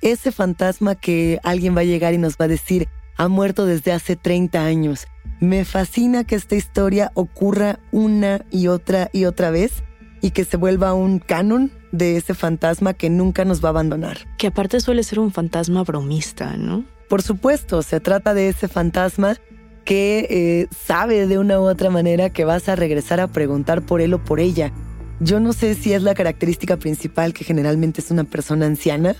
Ese 0.00 0.30
fantasma 0.30 0.94
que 0.94 1.40
alguien 1.42 1.76
va 1.76 1.80
a 1.80 1.84
llegar 1.84 2.14
y 2.14 2.18
nos 2.18 2.36
va 2.36 2.44
a 2.44 2.48
decir, 2.48 2.88
ha 3.18 3.28
muerto 3.28 3.66
desde 3.66 3.92
hace 3.92 4.16
30 4.16 4.64
años. 4.64 5.06
Me 5.40 5.64
fascina 5.64 6.24
que 6.24 6.36
esta 6.36 6.56
historia 6.56 7.12
ocurra 7.14 7.78
una 7.92 8.46
y 8.50 8.68
otra 8.68 9.10
y 9.12 9.26
otra 9.26 9.50
vez 9.50 9.82
y 10.20 10.30
que 10.30 10.44
se 10.44 10.56
vuelva 10.56 10.94
un 10.94 11.18
canon 11.18 11.70
de 11.92 12.16
ese 12.16 12.34
fantasma 12.34 12.94
que 12.94 13.10
nunca 13.10 13.44
nos 13.44 13.62
va 13.62 13.68
a 13.68 13.70
abandonar. 13.70 14.18
Que 14.36 14.48
aparte 14.48 14.80
suele 14.80 15.02
ser 15.02 15.18
un 15.20 15.32
fantasma 15.32 15.84
bromista, 15.84 16.56
¿no? 16.56 16.84
Por 17.08 17.22
supuesto, 17.22 17.82
se 17.82 18.00
trata 18.00 18.34
de 18.34 18.48
ese 18.48 18.68
fantasma 18.68 19.36
que 19.84 20.26
eh, 20.28 20.68
sabe 20.76 21.26
de 21.26 21.38
una 21.38 21.60
u 21.60 21.64
otra 21.64 21.90
manera 21.90 22.30
que 22.30 22.44
vas 22.44 22.68
a 22.68 22.76
regresar 22.76 23.20
a 23.20 23.28
preguntar 23.28 23.82
por 23.82 24.00
él 24.00 24.14
o 24.14 24.22
por 24.22 24.38
ella. 24.40 24.72
Yo 25.20 25.40
no 25.40 25.52
sé 25.52 25.74
si 25.74 25.92
es 25.92 26.02
la 26.02 26.14
característica 26.14 26.76
principal 26.76 27.32
que 27.32 27.44
generalmente 27.44 28.00
es 28.00 28.10
una 28.10 28.24
persona 28.24 28.66
anciana, 28.66 29.16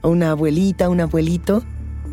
o 0.00 0.10
una 0.10 0.32
abuelita, 0.32 0.88
un 0.88 1.00
abuelito, 1.00 1.64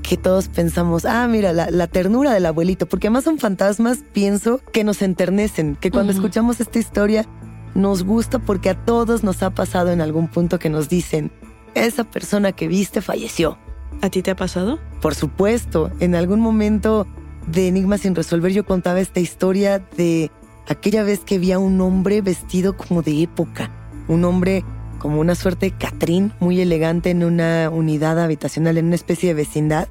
que 0.08 0.18
todos 0.18 0.50
pensamos, 0.50 1.06
ah, 1.06 1.28
mira, 1.28 1.52
la, 1.52 1.88
ternura 1.88 2.32
del 2.32 2.46
abuelito, 2.46 2.86
porque 2.86 3.08
además 3.08 3.24
son 3.24 3.40
fantasmas, 3.40 4.04
pienso, 4.14 4.60
que 4.72 4.84
nos 4.84 5.02
enternecen, 5.02 5.76
que 5.76 5.90
cuando 5.90 6.12
escuchamos 6.12 6.60
esta 6.60 6.78
historia 6.78 7.26
nos 7.74 8.04
gusta 8.04 8.40
porque 8.40 8.70
a 8.70 8.86
todos 8.86 9.24
nos 9.24 9.42
ha 9.42 9.50
pasado 9.50 9.92
en 9.92 10.02
algún 10.02 10.28
punto 10.28 10.60
que 10.60 10.70
nos 10.70 10.90
dicen, 10.90 11.32
esa 11.74 12.04
persona 12.04 12.52
que 12.52 12.68
viste 12.68 13.02
falleció. 13.02 13.58
¿A 14.02 14.10
ti 14.10 14.22
te 14.22 14.32
ha 14.32 14.36
pasado? 14.36 14.80
Por 15.02 15.16
supuesto, 15.16 15.92
en 16.00 16.14
algún 16.14 16.40
momento 16.40 17.08
de 17.48 17.68
Enigma 17.68 17.98
sin 17.98 18.16
resolver 18.16 18.52
yo 18.52 18.66
contaba 18.66 19.00
esta 19.00 19.20
historia 19.20 19.80
de 19.98 20.30
aquella 20.68 21.04
vez 21.04 21.22
que 21.22 21.40
vi 21.40 21.52
a 21.52 21.60
un 21.60 21.82
hombre 21.82 22.22
vestido 22.22 22.78
como 22.78 23.02
de 23.02 23.24
época, 23.24 23.72
un 24.08 24.24
hombre 24.24 24.64
como 25.00 25.20
una 25.20 25.36
suerte 25.36 25.68
de 25.68 25.78
Catrín, 25.78 26.34
muy 26.40 26.60
elegante 26.62 27.10
en 27.10 27.24
una 27.24 27.70
unidad 27.70 28.20
habitacional, 28.20 28.78
en 28.78 28.88
una 28.88 28.96
especie 28.96 29.30
de 29.30 29.36
vecindad, 29.36 29.88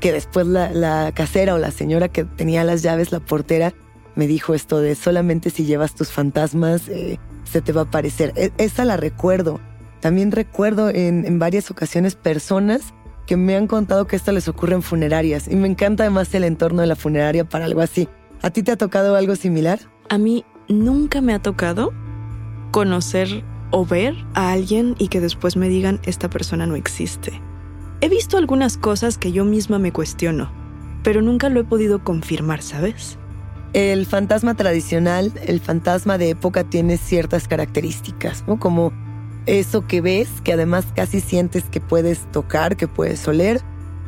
que 0.00 0.12
después 0.12 0.46
la, 0.46 1.12
casera 1.14 1.54
o 1.54 1.58
la 1.58 1.70
señora 1.70 2.08
que 2.08 2.24
tenía 2.24 2.64
las 2.64 2.82
llaves, 2.82 3.12
la 3.12 3.20
portera, 3.20 3.74
me 4.14 4.26
dijo 4.26 4.54
esto 4.54 4.80
de 4.80 4.94
solamente 4.94 5.50
si 5.50 5.64
llevas 5.64 5.94
tus 5.94 6.10
fantasmas 6.10 6.88
eh, 6.88 7.18
se 7.44 7.60
te 7.60 7.72
va 7.72 7.82
a 7.82 7.84
aparecer. 7.84 8.32
E, 8.36 8.52
esa 8.58 8.84
la 8.84 8.96
recuerdo. 8.96 9.60
También 10.00 10.32
recuerdo 10.32 10.90
en, 10.90 11.24
en 11.24 11.38
varias 11.38 11.70
ocasiones 11.70 12.14
personas 12.14 12.94
que 13.26 13.36
me 13.36 13.56
han 13.56 13.66
contado 13.66 14.06
que 14.06 14.16
esto 14.16 14.32
les 14.32 14.48
ocurre 14.48 14.74
en 14.74 14.82
funerarias 14.82 15.48
y 15.48 15.56
me 15.56 15.68
encanta 15.68 16.04
además 16.04 16.32
el 16.34 16.44
entorno 16.44 16.80
de 16.80 16.86
la 16.86 16.96
funeraria 16.96 17.44
para 17.44 17.66
algo 17.66 17.80
así. 17.80 18.08
¿A 18.42 18.50
ti 18.50 18.62
te 18.62 18.72
ha 18.72 18.76
tocado 18.76 19.16
algo 19.16 19.36
similar? 19.36 19.80
A 20.08 20.18
mí 20.18 20.44
nunca 20.68 21.20
me 21.20 21.34
ha 21.34 21.38
tocado 21.38 21.92
conocer 22.70 23.44
o 23.70 23.84
ver 23.84 24.14
a 24.34 24.52
alguien 24.52 24.94
y 24.98 25.08
que 25.08 25.20
después 25.20 25.56
me 25.56 25.68
digan 25.68 26.00
esta 26.04 26.30
persona 26.30 26.66
no 26.66 26.76
existe. 26.76 27.40
He 28.00 28.08
visto 28.08 28.36
algunas 28.36 28.76
cosas 28.76 29.18
que 29.18 29.32
yo 29.32 29.44
misma 29.44 29.78
me 29.78 29.92
cuestiono, 29.92 30.50
pero 31.02 31.22
nunca 31.22 31.48
lo 31.48 31.60
he 31.60 31.64
podido 31.64 32.04
confirmar, 32.04 32.62
¿sabes? 32.62 33.18
El 33.72 34.06
fantasma 34.06 34.54
tradicional, 34.54 35.32
el 35.44 35.60
fantasma 35.60 36.16
de 36.16 36.30
época 36.30 36.64
tiene 36.64 36.96
ciertas 36.96 37.48
características, 37.48 38.44
¿no? 38.46 38.58
Como 38.58 38.92
eso 39.46 39.86
que 39.86 40.00
ves, 40.00 40.28
que 40.42 40.52
además 40.52 40.86
casi 40.94 41.20
sientes 41.20 41.64
que 41.64 41.80
puedes 41.80 42.30
tocar, 42.32 42.76
que 42.76 42.88
puedes 42.88 43.26
oler, 43.28 43.60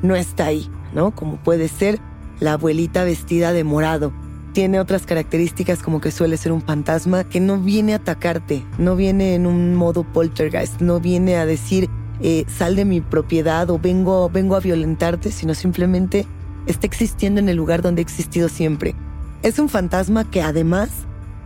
no 0.02 0.16
está 0.16 0.46
ahí, 0.46 0.70
¿no? 0.94 1.14
Como 1.14 1.36
puede 1.36 1.68
ser 1.68 1.98
la 2.40 2.54
abuelita 2.54 3.04
vestida 3.04 3.52
de 3.52 3.64
morado. 3.64 4.12
Tiene 4.52 4.80
otras 4.80 5.06
características 5.06 5.82
como 5.82 6.00
que 6.00 6.10
suele 6.10 6.36
ser 6.36 6.52
un 6.52 6.62
fantasma 6.62 7.24
que 7.24 7.40
no 7.40 7.58
viene 7.58 7.92
a 7.92 7.96
atacarte, 7.96 8.64
no 8.78 8.96
viene 8.96 9.34
en 9.34 9.46
un 9.46 9.74
modo 9.74 10.02
poltergeist, 10.02 10.80
no 10.80 10.98
viene 10.98 11.36
a 11.36 11.46
decir 11.46 11.88
eh, 12.20 12.44
sal 12.48 12.74
de 12.74 12.84
mi 12.84 13.00
propiedad 13.00 13.70
o 13.70 13.78
vengo, 13.78 14.28
vengo 14.28 14.56
a 14.56 14.60
violentarte, 14.60 15.30
sino 15.30 15.54
simplemente 15.54 16.26
está 16.66 16.86
existiendo 16.86 17.40
en 17.40 17.48
el 17.48 17.56
lugar 17.56 17.80
donde 17.80 18.00
ha 18.00 18.02
existido 18.02 18.48
siempre. 18.48 18.94
Es 19.42 19.58
un 19.58 19.68
fantasma 19.68 20.28
que 20.28 20.42
además 20.42 20.90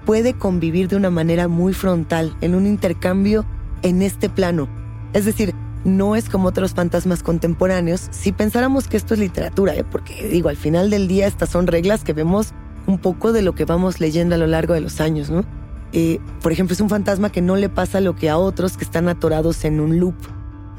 puede 0.06 0.34
convivir 0.34 0.88
de 0.88 0.96
una 0.96 1.10
manera 1.10 1.46
muy 1.46 1.74
frontal, 1.74 2.36
en 2.40 2.54
un 2.54 2.66
intercambio 2.66 3.44
en 3.82 4.02
este 4.02 4.28
plano. 4.28 4.68
Es 5.12 5.26
decir, 5.26 5.54
no 5.84 6.16
es 6.16 6.28
como 6.28 6.48
otros 6.48 6.72
fantasmas 6.72 7.22
contemporáneos 7.22 8.08
si 8.10 8.32
pensáramos 8.32 8.88
que 8.88 8.96
esto 8.96 9.14
es 9.14 9.20
literatura, 9.20 9.74
¿eh? 9.74 9.84
porque 9.84 10.28
digo, 10.28 10.48
al 10.48 10.56
final 10.56 10.90
del 10.90 11.08
día 11.08 11.26
estas 11.26 11.50
son 11.50 11.66
reglas 11.66 12.02
que 12.02 12.14
vemos 12.14 12.52
un 12.87 12.99
poco 12.99 13.33
de 13.33 13.42
lo 13.42 13.55
que 13.55 13.64
vamos 13.64 14.01
leyendo 14.01 14.35
a 14.35 14.38
lo 14.38 14.47
largo 14.47 14.75
de 14.75 14.81
los 14.81 15.01
años, 15.01 15.31
¿no? 15.31 15.44
Eh, 15.92 16.18
por 16.42 16.53
ejemplo, 16.53 16.75
es 16.75 16.81
un 16.81 16.88
fantasma 16.88 17.31
que 17.31 17.40
no 17.40 17.57
le 17.57 17.68
pasa 17.68 18.01
lo 18.01 18.16
que 18.16 18.29
a 18.29 18.38
otros 18.38 18.77
que 18.77 18.85
están 18.85 19.09
atorados 19.09 19.64
en 19.64 19.81
un 19.81 19.99
loop, 20.01 20.16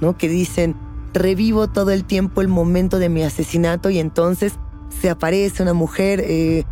¿no? 0.02 0.18
Que 0.18 0.28
dicen, 0.28 0.76
revivo 1.13 1.68
todo 1.68 1.91
el 1.91 2.04
tiempo 2.04 2.41
el 2.41 2.48
momento 2.48 3.00
de 3.00 3.10
mi 3.10 3.24
asesinato 3.24 3.89
y 3.89 4.00
entonces 4.00 4.54
se 4.89 5.10
aparece 5.10 5.63
una 5.63 5.74
mujer 5.74 6.22
eh, 6.24 6.65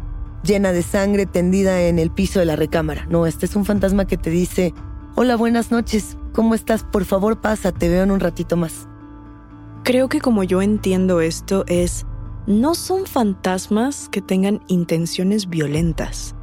llena 0.43 0.71
de 0.71 0.83
sangre 0.83 1.25
tendida 1.25 1.81
en 1.83 1.99
el 1.99 2.11
piso 2.11 2.39
de 2.39 2.45
la 2.45 2.55
recámara. 2.55 3.05
No, 3.09 3.25
este 3.25 3.45
es 3.45 3.55
un 3.55 3.65
fantasma 3.65 4.05
que 4.05 4.17
te 4.17 4.29
dice, 4.29 4.73
hola, 5.15 5.35
buenas 5.37 5.71
noches, 5.71 6.17
¿Cómo 6.33 6.55
estás? 6.55 6.83
Por 6.83 7.05
favor, 7.05 7.41
pasa, 7.41 7.71
te 7.71 7.89
veo 7.89 8.01
en 8.01 8.09
un 8.09 8.19
ratito 8.19 8.57
más. 8.57 8.87
Creo 9.83 10.09
que 10.09 10.19
como 10.19 10.43
yo 10.43 10.63
entiendo 10.63 11.21
esto 11.21 11.63
es, 11.67 12.07
no 12.45 12.75
son 12.75 13.05
fantasmas 13.05 14.09
que 14.09 14.21
tengan 14.21 14.61
intenciones 14.67 15.49
violentas, 15.49 16.35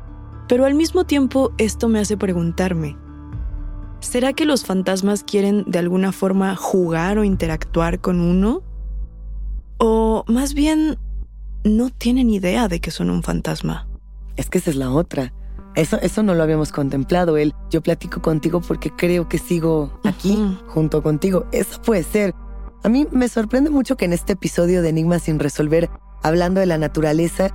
pero 0.49 0.65
al 0.65 0.75
mismo 0.75 1.05
tiempo 1.05 1.53
esto 1.59 1.89
me 1.89 2.01
hace 2.01 2.17
preguntarme, 2.17 2.97
¿será 4.01 4.33
que 4.33 4.47
los 4.47 4.65
fantasmas 4.65 5.23
quieren 5.25 5.65
de 5.67 5.79
alguna 5.79 6.13
forma 6.13 6.57
jugar 6.57 7.19
o 7.19 7.25
interactuar 7.25 8.01
con 8.01 8.21
uno? 8.21 8.63
¿O 9.79 10.25
más 10.27 10.55
bien 10.55 10.99
no 11.65 11.91
tienen 11.91 12.31
idea 12.31 12.69
de 12.69 12.81
que 12.81 12.91
son 12.91 13.11
un 13.11 13.23
fantasma? 13.23 13.87
Es 14.37 14.49
que 14.49 14.59
esa 14.59 14.71
es 14.71 14.77
la 14.77 14.91
otra. 14.91 15.33
Eso, 15.77 16.01
eso 16.01 16.23
no 16.23 16.35
lo 16.35 16.43
habíamos 16.43 16.73
contemplado, 16.73 17.37
él. 17.37 17.55
Yo 17.71 17.81
platico 17.81 18.21
contigo 18.21 18.61
porque 18.61 18.91
creo 18.91 19.29
que 19.29 19.39
sigo 19.39 20.01
aquí 20.05 20.37
junto 20.67 21.03
contigo. 21.03 21.47
Eso 21.53 21.81
puede 21.81 22.03
ser. 22.03 22.35
A 22.83 22.89
mí 22.89 23.07
me 23.11 23.29
sorprende 23.29 23.69
mucho 23.69 23.97
que 23.97 24.07
en 24.07 24.15
este 24.15 24.33
episodio 24.33 24.81
de 24.81 24.89
Enigmas 24.89 25.23
sin 25.23 25.39
resolver, 25.39 25.91
hablando 26.23 26.61
de 26.61 26.67
la 26.67 26.79
naturaleza, 26.79 27.51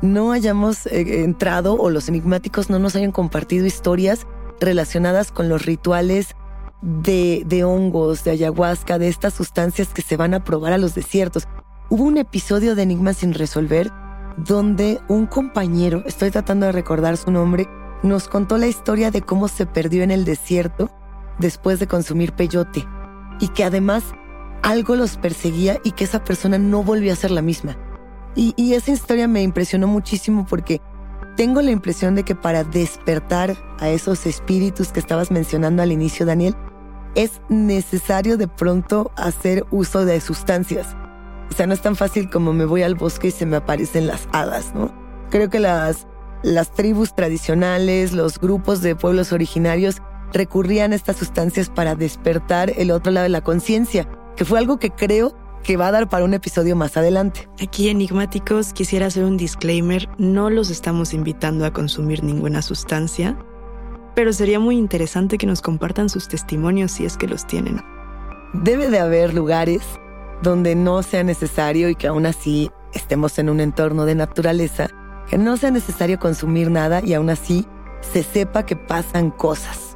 no 0.00 0.32
hayamos 0.32 0.86
eh, 0.86 1.22
entrado 1.22 1.74
o 1.74 1.90
los 1.90 2.08
enigmáticos 2.08 2.70
no 2.70 2.78
nos 2.78 2.96
hayan 2.96 3.12
compartido 3.12 3.66
historias 3.66 4.26
relacionadas 4.58 5.32
con 5.32 5.50
los 5.50 5.66
rituales 5.66 6.34
de, 6.80 7.42
de 7.46 7.64
hongos, 7.64 8.24
de 8.24 8.30
ayahuasca, 8.30 8.98
de 8.98 9.08
estas 9.08 9.34
sustancias 9.34 9.88
que 9.88 10.00
se 10.00 10.16
van 10.16 10.32
a 10.32 10.44
probar 10.44 10.72
a 10.72 10.78
los 10.78 10.94
desiertos. 10.94 11.46
Hubo 11.90 12.04
un 12.04 12.16
episodio 12.16 12.74
de 12.74 12.82
Enigmas 12.82 13.18
sin 13.18 13.34
resolver 13.34 13.90
donde 14.38 15.00
un 15.08 15.26
compañero, 15.26 16.02
estoy 16.06 16.30
tratando 16.30 16.64
de 16.64 16.72
recordar 16.72 17.18
su 17.18 17.30
nombre, 17.30 17.68
nos 18.02 18.28
contó 18.28 18.56
la 18.56 18.66
historia 18.66 19.10
de 19.10 19.20
cómo 19.20 19.48
se 19.48 19.66
perdió 19.66 20.02
en 20.02 20.10
el 20.10 20.24
desierto 20.24 20.90
después 21.38 21.78
de 21.80 21.86
consumir 21.86 22.32
peyote 22.32 22.86
y 23.40 23.48
que 23.48 23.64
además 23.64 24.04
algo 24.62 24.96
los 24.96 25.16
perseguía 25.16 25.78
y 25.84 25.92
que 25.92 26.04
esa 26.04 26.24
persona 26.24 26.58
no 26.58 26.82
volvió 26.82 27.12
a 27.12 27.16
ser 27.16 27.30
la 27.30 27.42
misma. 27.42 27.76
Y, 28.36 28.74
esa 28.74 28.92
historia 28.92 29.26
me 29.26 29.42
impresionó 29.42 29.88
muchísimo 29.88 30.46
porque 30.48 30.80
tengo 31.36 31.60
la 31.62 31.72
impresión 31.72 32.14
de 32.14 32.22
que 32.22 32.36
para 32.36 32.62
despertar 32.62 33.56
a 33.80 33.88
esos 33.88 34.24
espíritus 34.24 34.92
que 34.92 35.00
estabas 35.00 35.30
mencionando 35.30 35.82
al 35.82 35.90
inicio, 35.90 36.24
Daniel, 36.24 36.54
es 37.16 37.40
necesario 37.48 38.36
de 38.36 38.46
pronto 38.46 39.10
hacer 39.16 39.66
uso 39.70 40.04
de 40.04 40.20
sustancias. 40.20 40.96
O 41.50 41.54
sea, 41.54 41.66
no 41.66 41.74
es 41.74 41.82
tan 41.82 41.96
fácil 41.96 42.30
como 42.30 42.52
me 42.52 42.64
voy 42.64 42.82
al 42.82 42.94
bosque 42.94 43.28
y 43.28 43.32
se 43.32 43.46
me 43.46 43.56
aparecen 43.56 44.06
las 44.06 44.28
hadas, 44.32 44.72
¿no? 44.74 44.94
Creo 45.30 45.50
que 45.50 45.58
las, 45.58 46.06
las 46.44 46.72
tribus 46.72 47.14
tradicionales, 47.14 48.12
los 48.12 48.38
grupos 48.38 48.80
de 48.80 48.94
pueblos 48.94 49.32
originarios 49.32 49.96
recurrían 50.32 50.92
a 50.92 50.96
estas 50.96 51.16
sustancias 51.16 51.68
para 51.68 51.96
despertar 51.96 52.72
el 52.76 52.92
otro 52.92 53.10
lado 53.10 53.24
de 53.24 53.30
la 53.30 53.42
conciencia, 53.42 54.08
que 54.40 54.46
fue 54.46 54.58
algo 54.58 54.78
que 54.78 54.88
creo 54.88 55.34
que 55.62 55.76
va 55.76 55.88
a 55.88 55.92
dar 55.92 56.08
para 56.08 56.24
un 56.24 56.32
episodio 56.32 56.74
más 56.74 56.96
adelante. 56.96 57.46
Aquí 57.62 57.90
enigmáticos 57.90 58.72
quisiera 58.72 59.04
hacer 59.04 59.24
un 59.24 59.36
disclaimer, 59.36 60.08
no 60.16 60.48
los 60.48 60.70
estamos 60.70 61.12
invitando 61.12 61.66
a 61.66 61.74
consumir 61.74 62.24
ninguna 62.24 62.62
sustancia, 62.62 63.36
pero 64.14 64.32
sería 64.32 64.58
muy 64.58 64.78
interesante 64.78 65.36
que 65.36 65.46
nos 65.46 65.60
compartan 65.60 66.08
sus 66.08 66.26
testimonios 66.26 66.92
si 66.92 67.04
es 67.04 67.18
que 67.18 67.28
los 67.28 67.46
tienen. 67.46 67.82
Debe 68.54 68.88
de 68.88 69.00
haber 69.00 69.34
lugares 69.34 69.82
donde 70.42 70.74
no 70.74 71.02
sea 71.02 71.22
necesario 71.22 71.90
y 71.90 71.94
que 71.94 72.06
aún 72.06 72.24
así 72.24 72.70
estemos 72.94 73.38
en 73.38 73.50
un 73.50 73.60
entorno 73.60 74.06
de 74.06 74.14
naturaleza, 74.14 74.88
que 75.28 75.36
no 75.36 75.58
sea 75.58 75.70
necesario 75.70 76.18
consumir 76.18 76.70
nada 76.70 77.02
y 77.04 77.12
aún 77.12 77.28
así 77.28 77.66
se 78.00 78.22
sepa 78.22 78.64
que 78.64 78.74
pasan 78.74 79.32
cosas. 79.32 79.89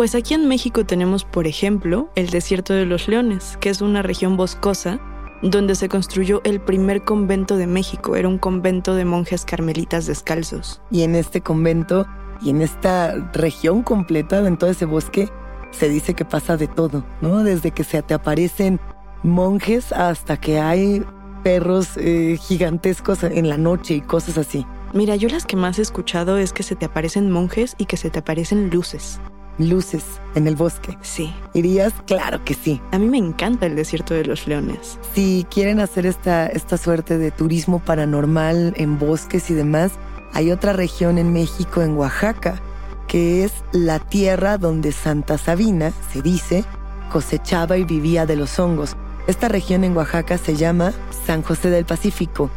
Pues 0.00 0.14
aquí 0.14 0.32
en 0.32 0.48
México 0.48 0.86
tenemos, 0.86 1.26
por 1.26 1.46
ejemplo, 1.46 2.08
el 2.14 2.30
Desierto 2.30 2.72
de 2.72 2.86
los 2.86 3.06
Leones, 3.06 3.58
que 3.60 3.68
es 3.68 3.82
una 3.82 4.00
región 4.00 4.38
boscosa 4.38 4.98
donde 5.42 5.74
se 5.74 5.90
construyó 5.90 6.40
el 6.44 6.58
primer 6.58 7.04
convento 7.04 7.58
de 7.58 7.66
México. 7.66 8.16
Era 8.16 8.26
un 8.26 8.38
convento 8.38 8.94
de 8.94 9.04
monjes 9.04 9.44
carmelitas 9.44 10.06
descalzos. 10.06 10.80
Y 10.90 11.02
en 11.02 11.14
este 11.14 11.42
convento 11.42 12.06
y 12.40 12.48
en 12.48 12.62
esta 12.62 13.12
región 13.34 13.82
completa, 13.82 14.38
en 14.38 14.56
todo 14.56 14.70
ese 14.70 14.86
bosque, 14.86 15.28
se 15.70 15.90
dice 15.90 16.14
que 16.14 16.24
pasa 16.24 16.56
de 16.56 16.66
todo, 16.66 17.04
¿no? 17.20 17.44
Desde 17.44 17.70
que 17.70 17.84
se 17.84 18.00
te 18.00 18.14
aparecen 18.14 18.80
monjes 19.22 19.92
hasta 19.92 20.38
que 20.38 20.60
hay 20.60 21.04
perros 21.44 21.98
eh, 21.98 22.38
gigantescos 22.40 23.22
en 23.22 23.50
la 23.50 23.58
noche 23.58 23.96
y 23.96 24.00
cosas 24.00 24.38
así. 24.38 24.64
Mira, 24.94 25.16
yo 25.16 25.28
las 25.28 25.44
que 25.44 25.56
más 25.56 25.78
he 25.78 25.82
escuchado 25.82 26.38
es 26.38 26.54
que 26.54 26.62
se 26.62 26.74
te 26.74 26.86
aparecen 26.86 27.30
monjes 27.30 27.74
y 27.76 27.84
que 27.84 27.98
se 27.98 28.08
te 28.08 28.20
aparecen 28.20 28.70
luces. 28.70 29.20
Luces 29.68 30.04
en 30.34 30.46
el 30.46 30.56
bosque. 30.56 30.96
Sí. 31.02 31.32
¿Irías? 31.54 31.92
Claro 32.06 32.44
que 32.44 32.54
sí. 32.54 32.80
A 32.92 32.98
mí 32.98 33.06
me 33.08 33.18
encanta 33.18 33.66
el 33.66 33.76
desierto 33.76 34.14
de 34.14 34.24
los 34.24 34.46
leones. 34.46 34.98
Si 35.14 35.46
quieren 35.50 35.80
hacer 35.80 36.06
esta, 36.06 36.46
esta 36.46 36.76
suerte 36.76 37.18
de 37.18 37.30
turismo 37.30 37.80
paranormal 37.80 38.74
en 38.76 38.98
bosques 38.98 39.50
y 39.50 39.54
demás, 39.54 39.92
hay 40.32 40.50
otra 40.50 40.72
región 40.72 41.18
en 41.18 41.32
México, 41.32 41.82
en 41.82 41.96
Oaxaca, 41.96 42.60
que 43.06 43.44
es 43.44 43.52
la 43.72 43.98
tierra 43.98 44.58
donde 44.58 44.92
Santa 44.92 45.36
Sabina, 45.36 45.92
se 46.12 46.22
dice, 46.22 46.64
cosechaba 47.10 47.76
y 47.76 47.84
vivía 47.84 48.26
de 48.26 48.36
los 48.36 48.58
hongos. 48.58 48.96
Esta 49.26 49.48
región 49.48 49.84
en 49.84 49.96
Oaxaca 49.96 50.38
se 50.38 50.56
llama 50.56 50.92
San 51.26 51.42
José 51.42 51.70
del 51.70 51.84
Pacífico 51.84 52.50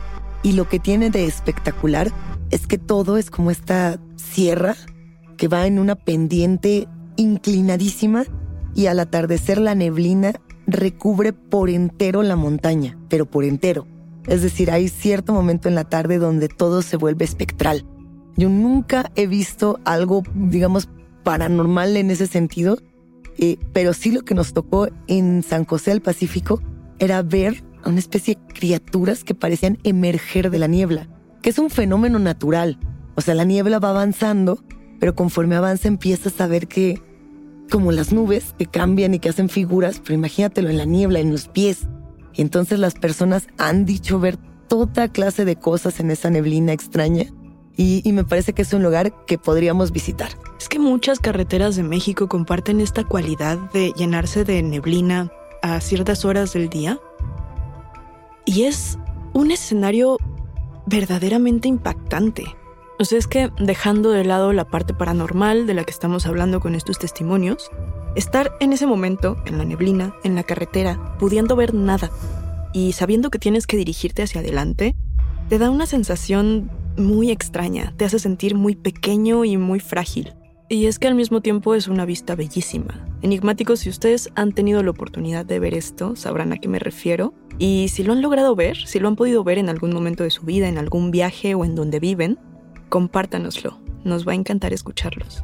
y 0.44 0.54
lo 0.54 0.68
que 0.68 0.80
tiene 0.80 1.10
de 1.10 1.26
espectacular 1.26 2.12
es 2.52 2.68
que 2.68 2.78
todo 2.78 3.18
es 3.18 3.32
como 3.32 3.50
esta 3.50 4.00
sierra 4.16 4.76
que 5.38 5.48
va 5.48 5.66
en 5.66 5.80
una 5.80 5.96
pendiente 5.96 6.88
inclinadísima 7.16 8.26
y 8.76 8.88
al 8.88 9.00
atardecer 9.00 9.60
la 9.60 9.76
neblina 9.76 10.34
recubre 10.68 11.34
por 11.34 11.70
entero 11.70 12.24
la 12.24 12.36
montaña, 12.36 12.98
pero 13.10 13.26
por 13.26 13.44
entero. 13.44 13.88
Es 14.28 14.42
decir, 14.42 14.72
hay 14.72 14.88
cierto 14.88 15.34
momento 15.34 15.68
en 15.68 15.76
la 15.76 15.84
tarde 15.84 16.18
donde 16.18 16.48
todo 16.48 16.82
se 16.82 16.98
vuelve 16.98 17.26
espectral. 17.26 17.86
Yo 18.38 18.50
nunca 18.50 19.12
he 19.16 19.28
visto 19.28 19.80
algo, 19.84 20.24
digamos, 20.34 20.90
paranormal 21.24 21.98
en 21.98 22.10
ese 22.10 22.28
sentido, 22.28 22.78
eh, 23.38 23.58
pero 23.74 23.94
sí 23.94 24.12
lo 24.12 24.22
que 24.22 24.36
nos 24.36 24.54
tocó 24.54 24.88
en 25.08 25.44
San 25.44 25.66
José 25.66 25.92
del 25.92 26.02
Pacífico 26.02 26.62
era 27.00 27.22
ver 27.22 27.64
una 27.86 28.00
especie 28.00 28.36
de 28.36 28.54
criaturas 28.54 29.24
que 29.24 29.36
parecían 29.36 29.78
emerger 29.84 30.50
de 30.50 30.60
la 30.60 30.68
niebla, 30.68 31.10
que 31.42 31.50
es 31.50 31.60
un 31.60 31.70
fenómeno 31.70 32.20
natural. 32.20 32.80
O 33.16 33.22
sea, 33.22 33.36
la 33.36 33.44
niebla 33.44 33.80
va 33.80 33.90
avanzando, 33.90 34.64
pero 35.04 35.16
conforme 35.16 35.58
avanza 35.58 35.90
empiezas 35.90 36.40
a 36.40 36.48
ver 36.48 36.70
que, 36.70 37.02
como 37.70 37.92
las 37.92 38.14
nubes 38.14 38.56
que 38.58 38.68
cambian 38.68 39.14
y 39.14 39.20
que 39.20 39.28
hacen 39.28 39.50
figuras, 39.50 40.00
pero 40.00 40.14
imagínatelo 40.14 40.70
en 40.70 40.78
la 40.78 40.86
niebla, 40.86 41.20
en 41.20 41.30
los 41.30 41.50
pies. 41.50 41.90
Y 42.34 42.42
entonces 42.42 42.80
las 42.80 42.94
personas 42.94 43.50
han 43.58 43.84
dicho 43.84 44.18
ver 44.22 44.38
toda 44.70 45.10
clase 45.10 45.44
de 45.44 45.58
cosas 45.58 46.00
en 46.00 46.10
esa 46.10 46.30
neblina 46.30 46.72
extraña. 46.72 47.26
Y, 47.76 48.10
me 48.14 48.24
parece 48.24 48.54
que 48.54 48.62
es 48.62 48.72
un 48.72 48.82
lugar 48.82 49.26
que 49.26 49.38
podríamos 49.38 49.92
visitar. 49.92 50.30
Es 50.58 50.70
que 50.70 50.80
muchas 50.80 51.20
carreteras 51.20 51.76
de 51.76 51.84
México 51.84 52.30
comparten 52.30 52.80
esta 52.80 53.04
cualidad 53.04 53.58
de 53.74 53.92
llenarse 53.98 54.46
de 54.46 54.64
neblina 54.64 55.34
a 55.62 55.82
ciertas 55.82 56.24
horas 56.24 56.54
del 56.54 56.70
día. 56.70 56.98
Y 58.46 58.64
es 58.64 58.98
un 59.34 59.52
escenario 59.52 60.18
verdaderamente 60.86 61.68
impactante. 61.68 62.46
Sea, 63.04 63.20
es 63.20 63.28
que 63.28 63.52
dejando 63.60 64.12
de 64.12 64.24
lado 64.24 64.54
la 64.54 64.66
parte 64.66 64.94
paranormal 64.94 65.68
de 65.68 65.74
la 65.74 65.84
que 65.84 65.92
estamos 65.92 66.26
hablando 66.26 66.60
con 66.60 66.74
estos 66.74 67.00
testimonios, 67.00 67.70
Estar 68.16 68.52
en 68.60 68.74
ese 68.74 68.86
momento, 68.86 69.38
en 69.48 69.58
la 69.58 69.66
neblina, 69.66 70.14
en 70.24 70.36
la 70.36 70.44
carretera, 70.44 71.18
pudiendo 71.18 71.56
ver 71.56 71.74
nada 71.74 72.12
y 72.72 72.92
sabiendo 72.92 73.32
que 73.32 73.40
tienes 73.40 73.66
que 73.66 73.76
dirigirte 73.76 74.22
hacia 74.22 74.42
adelante, 74.42 74.96
te 75.50 75.58
da 75.58 75.72
una 75.72 75.88
sensación 75.88 76.70
muy 76.96 77.32
extraña, 77.32 77.96
te 77.98 78.06
hace 78.06 78.20
sentir 78.20 78.54
muy 78.54 78.76
pequeño 78.76 79.46
y 79.46 79.58
muy 79.58 79.80
frágil. 79.80 80.36
Y 80.70 80.86
es 80.86 81.00
que 81.00 81.08
al 81.08 81.16
mismo 81.16 81.42
tiempo 81.42 81.74
es 81.74 81.88
una 81.88 82.06
vista 82.06 82.36
bellísima. 82.36 83.04
Enigmáticos, 83.24 83.80
si 83.80 83.90
ustedes 83.90 84.30
han 84.36 84.52
tenido 84.52 84.84
la 84.84 84.92
oportunidad 84.92 85.44
de 85.44 85.60
ver 85.60 85.74
esto, 85.74 86.16
sabrán 86.16 86.54
a 86.54 86.58
qué 86.58 86.68
me 86.68 86.80
refiero. 86.80 87.34
Y 87.58 87.88
si 87.90 88.04
lo 88.04 88.14
han 88.14 88.22
logrado 88.22 88.56
ver, 88.56 88.78
si 88.78 89.00
lo 89.00 89.08
han 89.08 89.16
podido 89.16 89.44
ver 89.44 89.58
en 89.58 89.70
algún 89.70 89.92
momento 89.92 90.24
de 90.24 90.30
su 90.30 90.44
vida, 90.44 90.68
en 90.68 90.78
algún 90.78 91.10
viaje 91.10 91.56
o 91.56 91.66
en 91.66 91.74
donde 91.74 92.00
viven, 92.00 92.38
compártanoslo. 92.94 93.80
Nos 94.04 94.28
va 94.28 94.34
a 94.34 94.36
encantar 94.36 94.72
escucharlos 94.72 95.44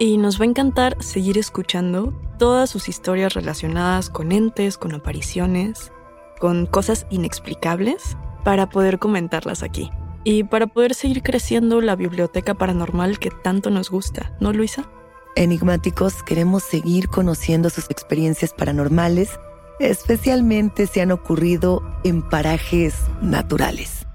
y 0.00 0.16
nos 0.16 0.40
va 0.40 0.42
a 0.42 0.48
encantar 0.48 1.00
seguir 1.00 1.38
escuchando 1.38 2.12
todas 2.40 2.70
sus 2.70 2.88
historias 2.88 3.34
relacionadas 3.34 4.10
con 4.10 4.32
entes, 4.32 4.76
con 4.76 4.92
apariciones, 4.92 5.92
con 6.40 6.66
cosas 6.66 7.06
inexplicables 7.08 8.16
para 8.42 8.68
poder 8.68 8.98
comentarlas 8.98 9.62
aquí 9.62 9.92
y 10.24 10.42
para 10.42 10.66
poder 10.66 10.92
seguir 10.92 11.22
creciendo 11.22 11.80
la 11.80 11.94
biblioteca 11.94 12.54
paranormal 12.54 13.20
que 13.20 13.30
tanto 13.30 13.70
nos 13.70 13.90
gusta, 13.90 14.36
¿no, 14.40 14.52
Luisa? 14.52 14.90
Enigmáticos, 15.36 16.24
queremos 16.24 16.64
seguir 16.64 17.06
conociendo 17.06 17.70
sus 17.70 17.88
experiencias 17.90 18.52
paranormales, 18.52 19.38
especialmente 19.78 20.88
si 20.88 20.98
han 20.98 21.12
ocurrido 21.12 21.80
en 22.02 22.28
parajes 22.28 22.96
naturales. 23.22 24.07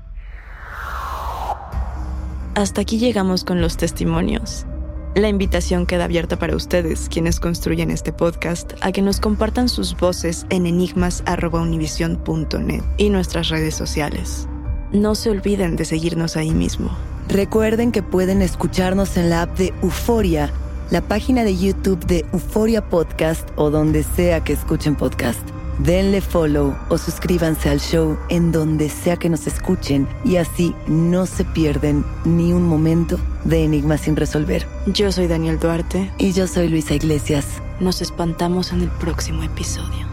Hasta 2.55 2.81
aquí 2.81 2.99
llegamos 2.99 3.43
con 3.43 3.61
los 3.61 3.77
testimonios. 3.77 4.67
La 5.15 5.27
invitación 5.27 5.87
queda 5.87 6.03
abierta 6.03 6.37
para 6.37 6.55
ustedes, 6.55 7.09
quienes 7.09 7.39
construyen 7.39 7.89
este 7.89 8.13
podcast, 8.13 8.73
a 8.81 8.91
que 8.91 9.01
nos 9.01 9.19
compartan 9.19 9.69
sus 9.69 9.97
voces 9.97 10.45
en 10.51 10.67
enigmas.univision.net 10.67 12.83
y 12.97 13.09
nuestras 13.09 13.49
redes 13.49 13.73
sociales. 13.73 14.47
No 14.91 15.15
se 15.15 15.31
olviden 15.31 15.75
de 15.75 15.85
seguirnos 15.85 16.37
ahí 16.37 16.51
mismo. 16.51 16.91
Recuerden 17.27 17.91
que 17.91 18.03
pueden 18.03 18.43
escucharnos 18.43 19.17
en 19.17 19.31
la 19.31 19.41
app 19.43 19.57
de 19.57 19.73
Euforia, 19.81 20.51
la 20.91 21.01
página 21.01 21.43
de 21.43 21.57
YouTube 21.57 22.05
de 22.05 22.23
Euforia 22.33 22.87
Podcast 22.87 23.49
o 23.55 23.71
donde 23.71 24.03
sea 24.03 24.43
que 24.43 24.53
escuchen 24.53 24.95
podcast. 24.95 25.41
Denle 25.79 26.21
follow 26.21 26.75
o 26.89 26.97
suscríbanse 26.97 27.69
al 27.69 27.79
show 27.79 28.17
en 28.29 28.51
donde 28.51 28.89
sea 28.89 29.17
que 29.17 29.29
nos 29.29 29.47
escuchen 29.47 30.07
y 30.23 30.37
así 30.37 30.75
no 30.87 31.25
se 31.25 31.45
pierden 31.45 32.05
ni 32.25 32.53
un 32.53 32.63
momento 32.63 33.19
de 33.43 33.63
Enigma 33.63 33.97
sin 33.97 34.15
resolver. 34.15 34.67
Yo 34.87 35.11
soy 35.11 35.27
Daniel 35.27 35.59
Duarte. 35.59 36.11
Y 36.17 36.31
yo 36.33 36.47
soy 36.47 36.69
Luisa 36.69 36.93
Iglesias. 36.93 37.45
Nos 37.79 38.01
espantamos 38.01 38.71
en 38.71 38.81
el 38.81 38.89
próximo 38.89 39.43
episodio. 39.43 40.12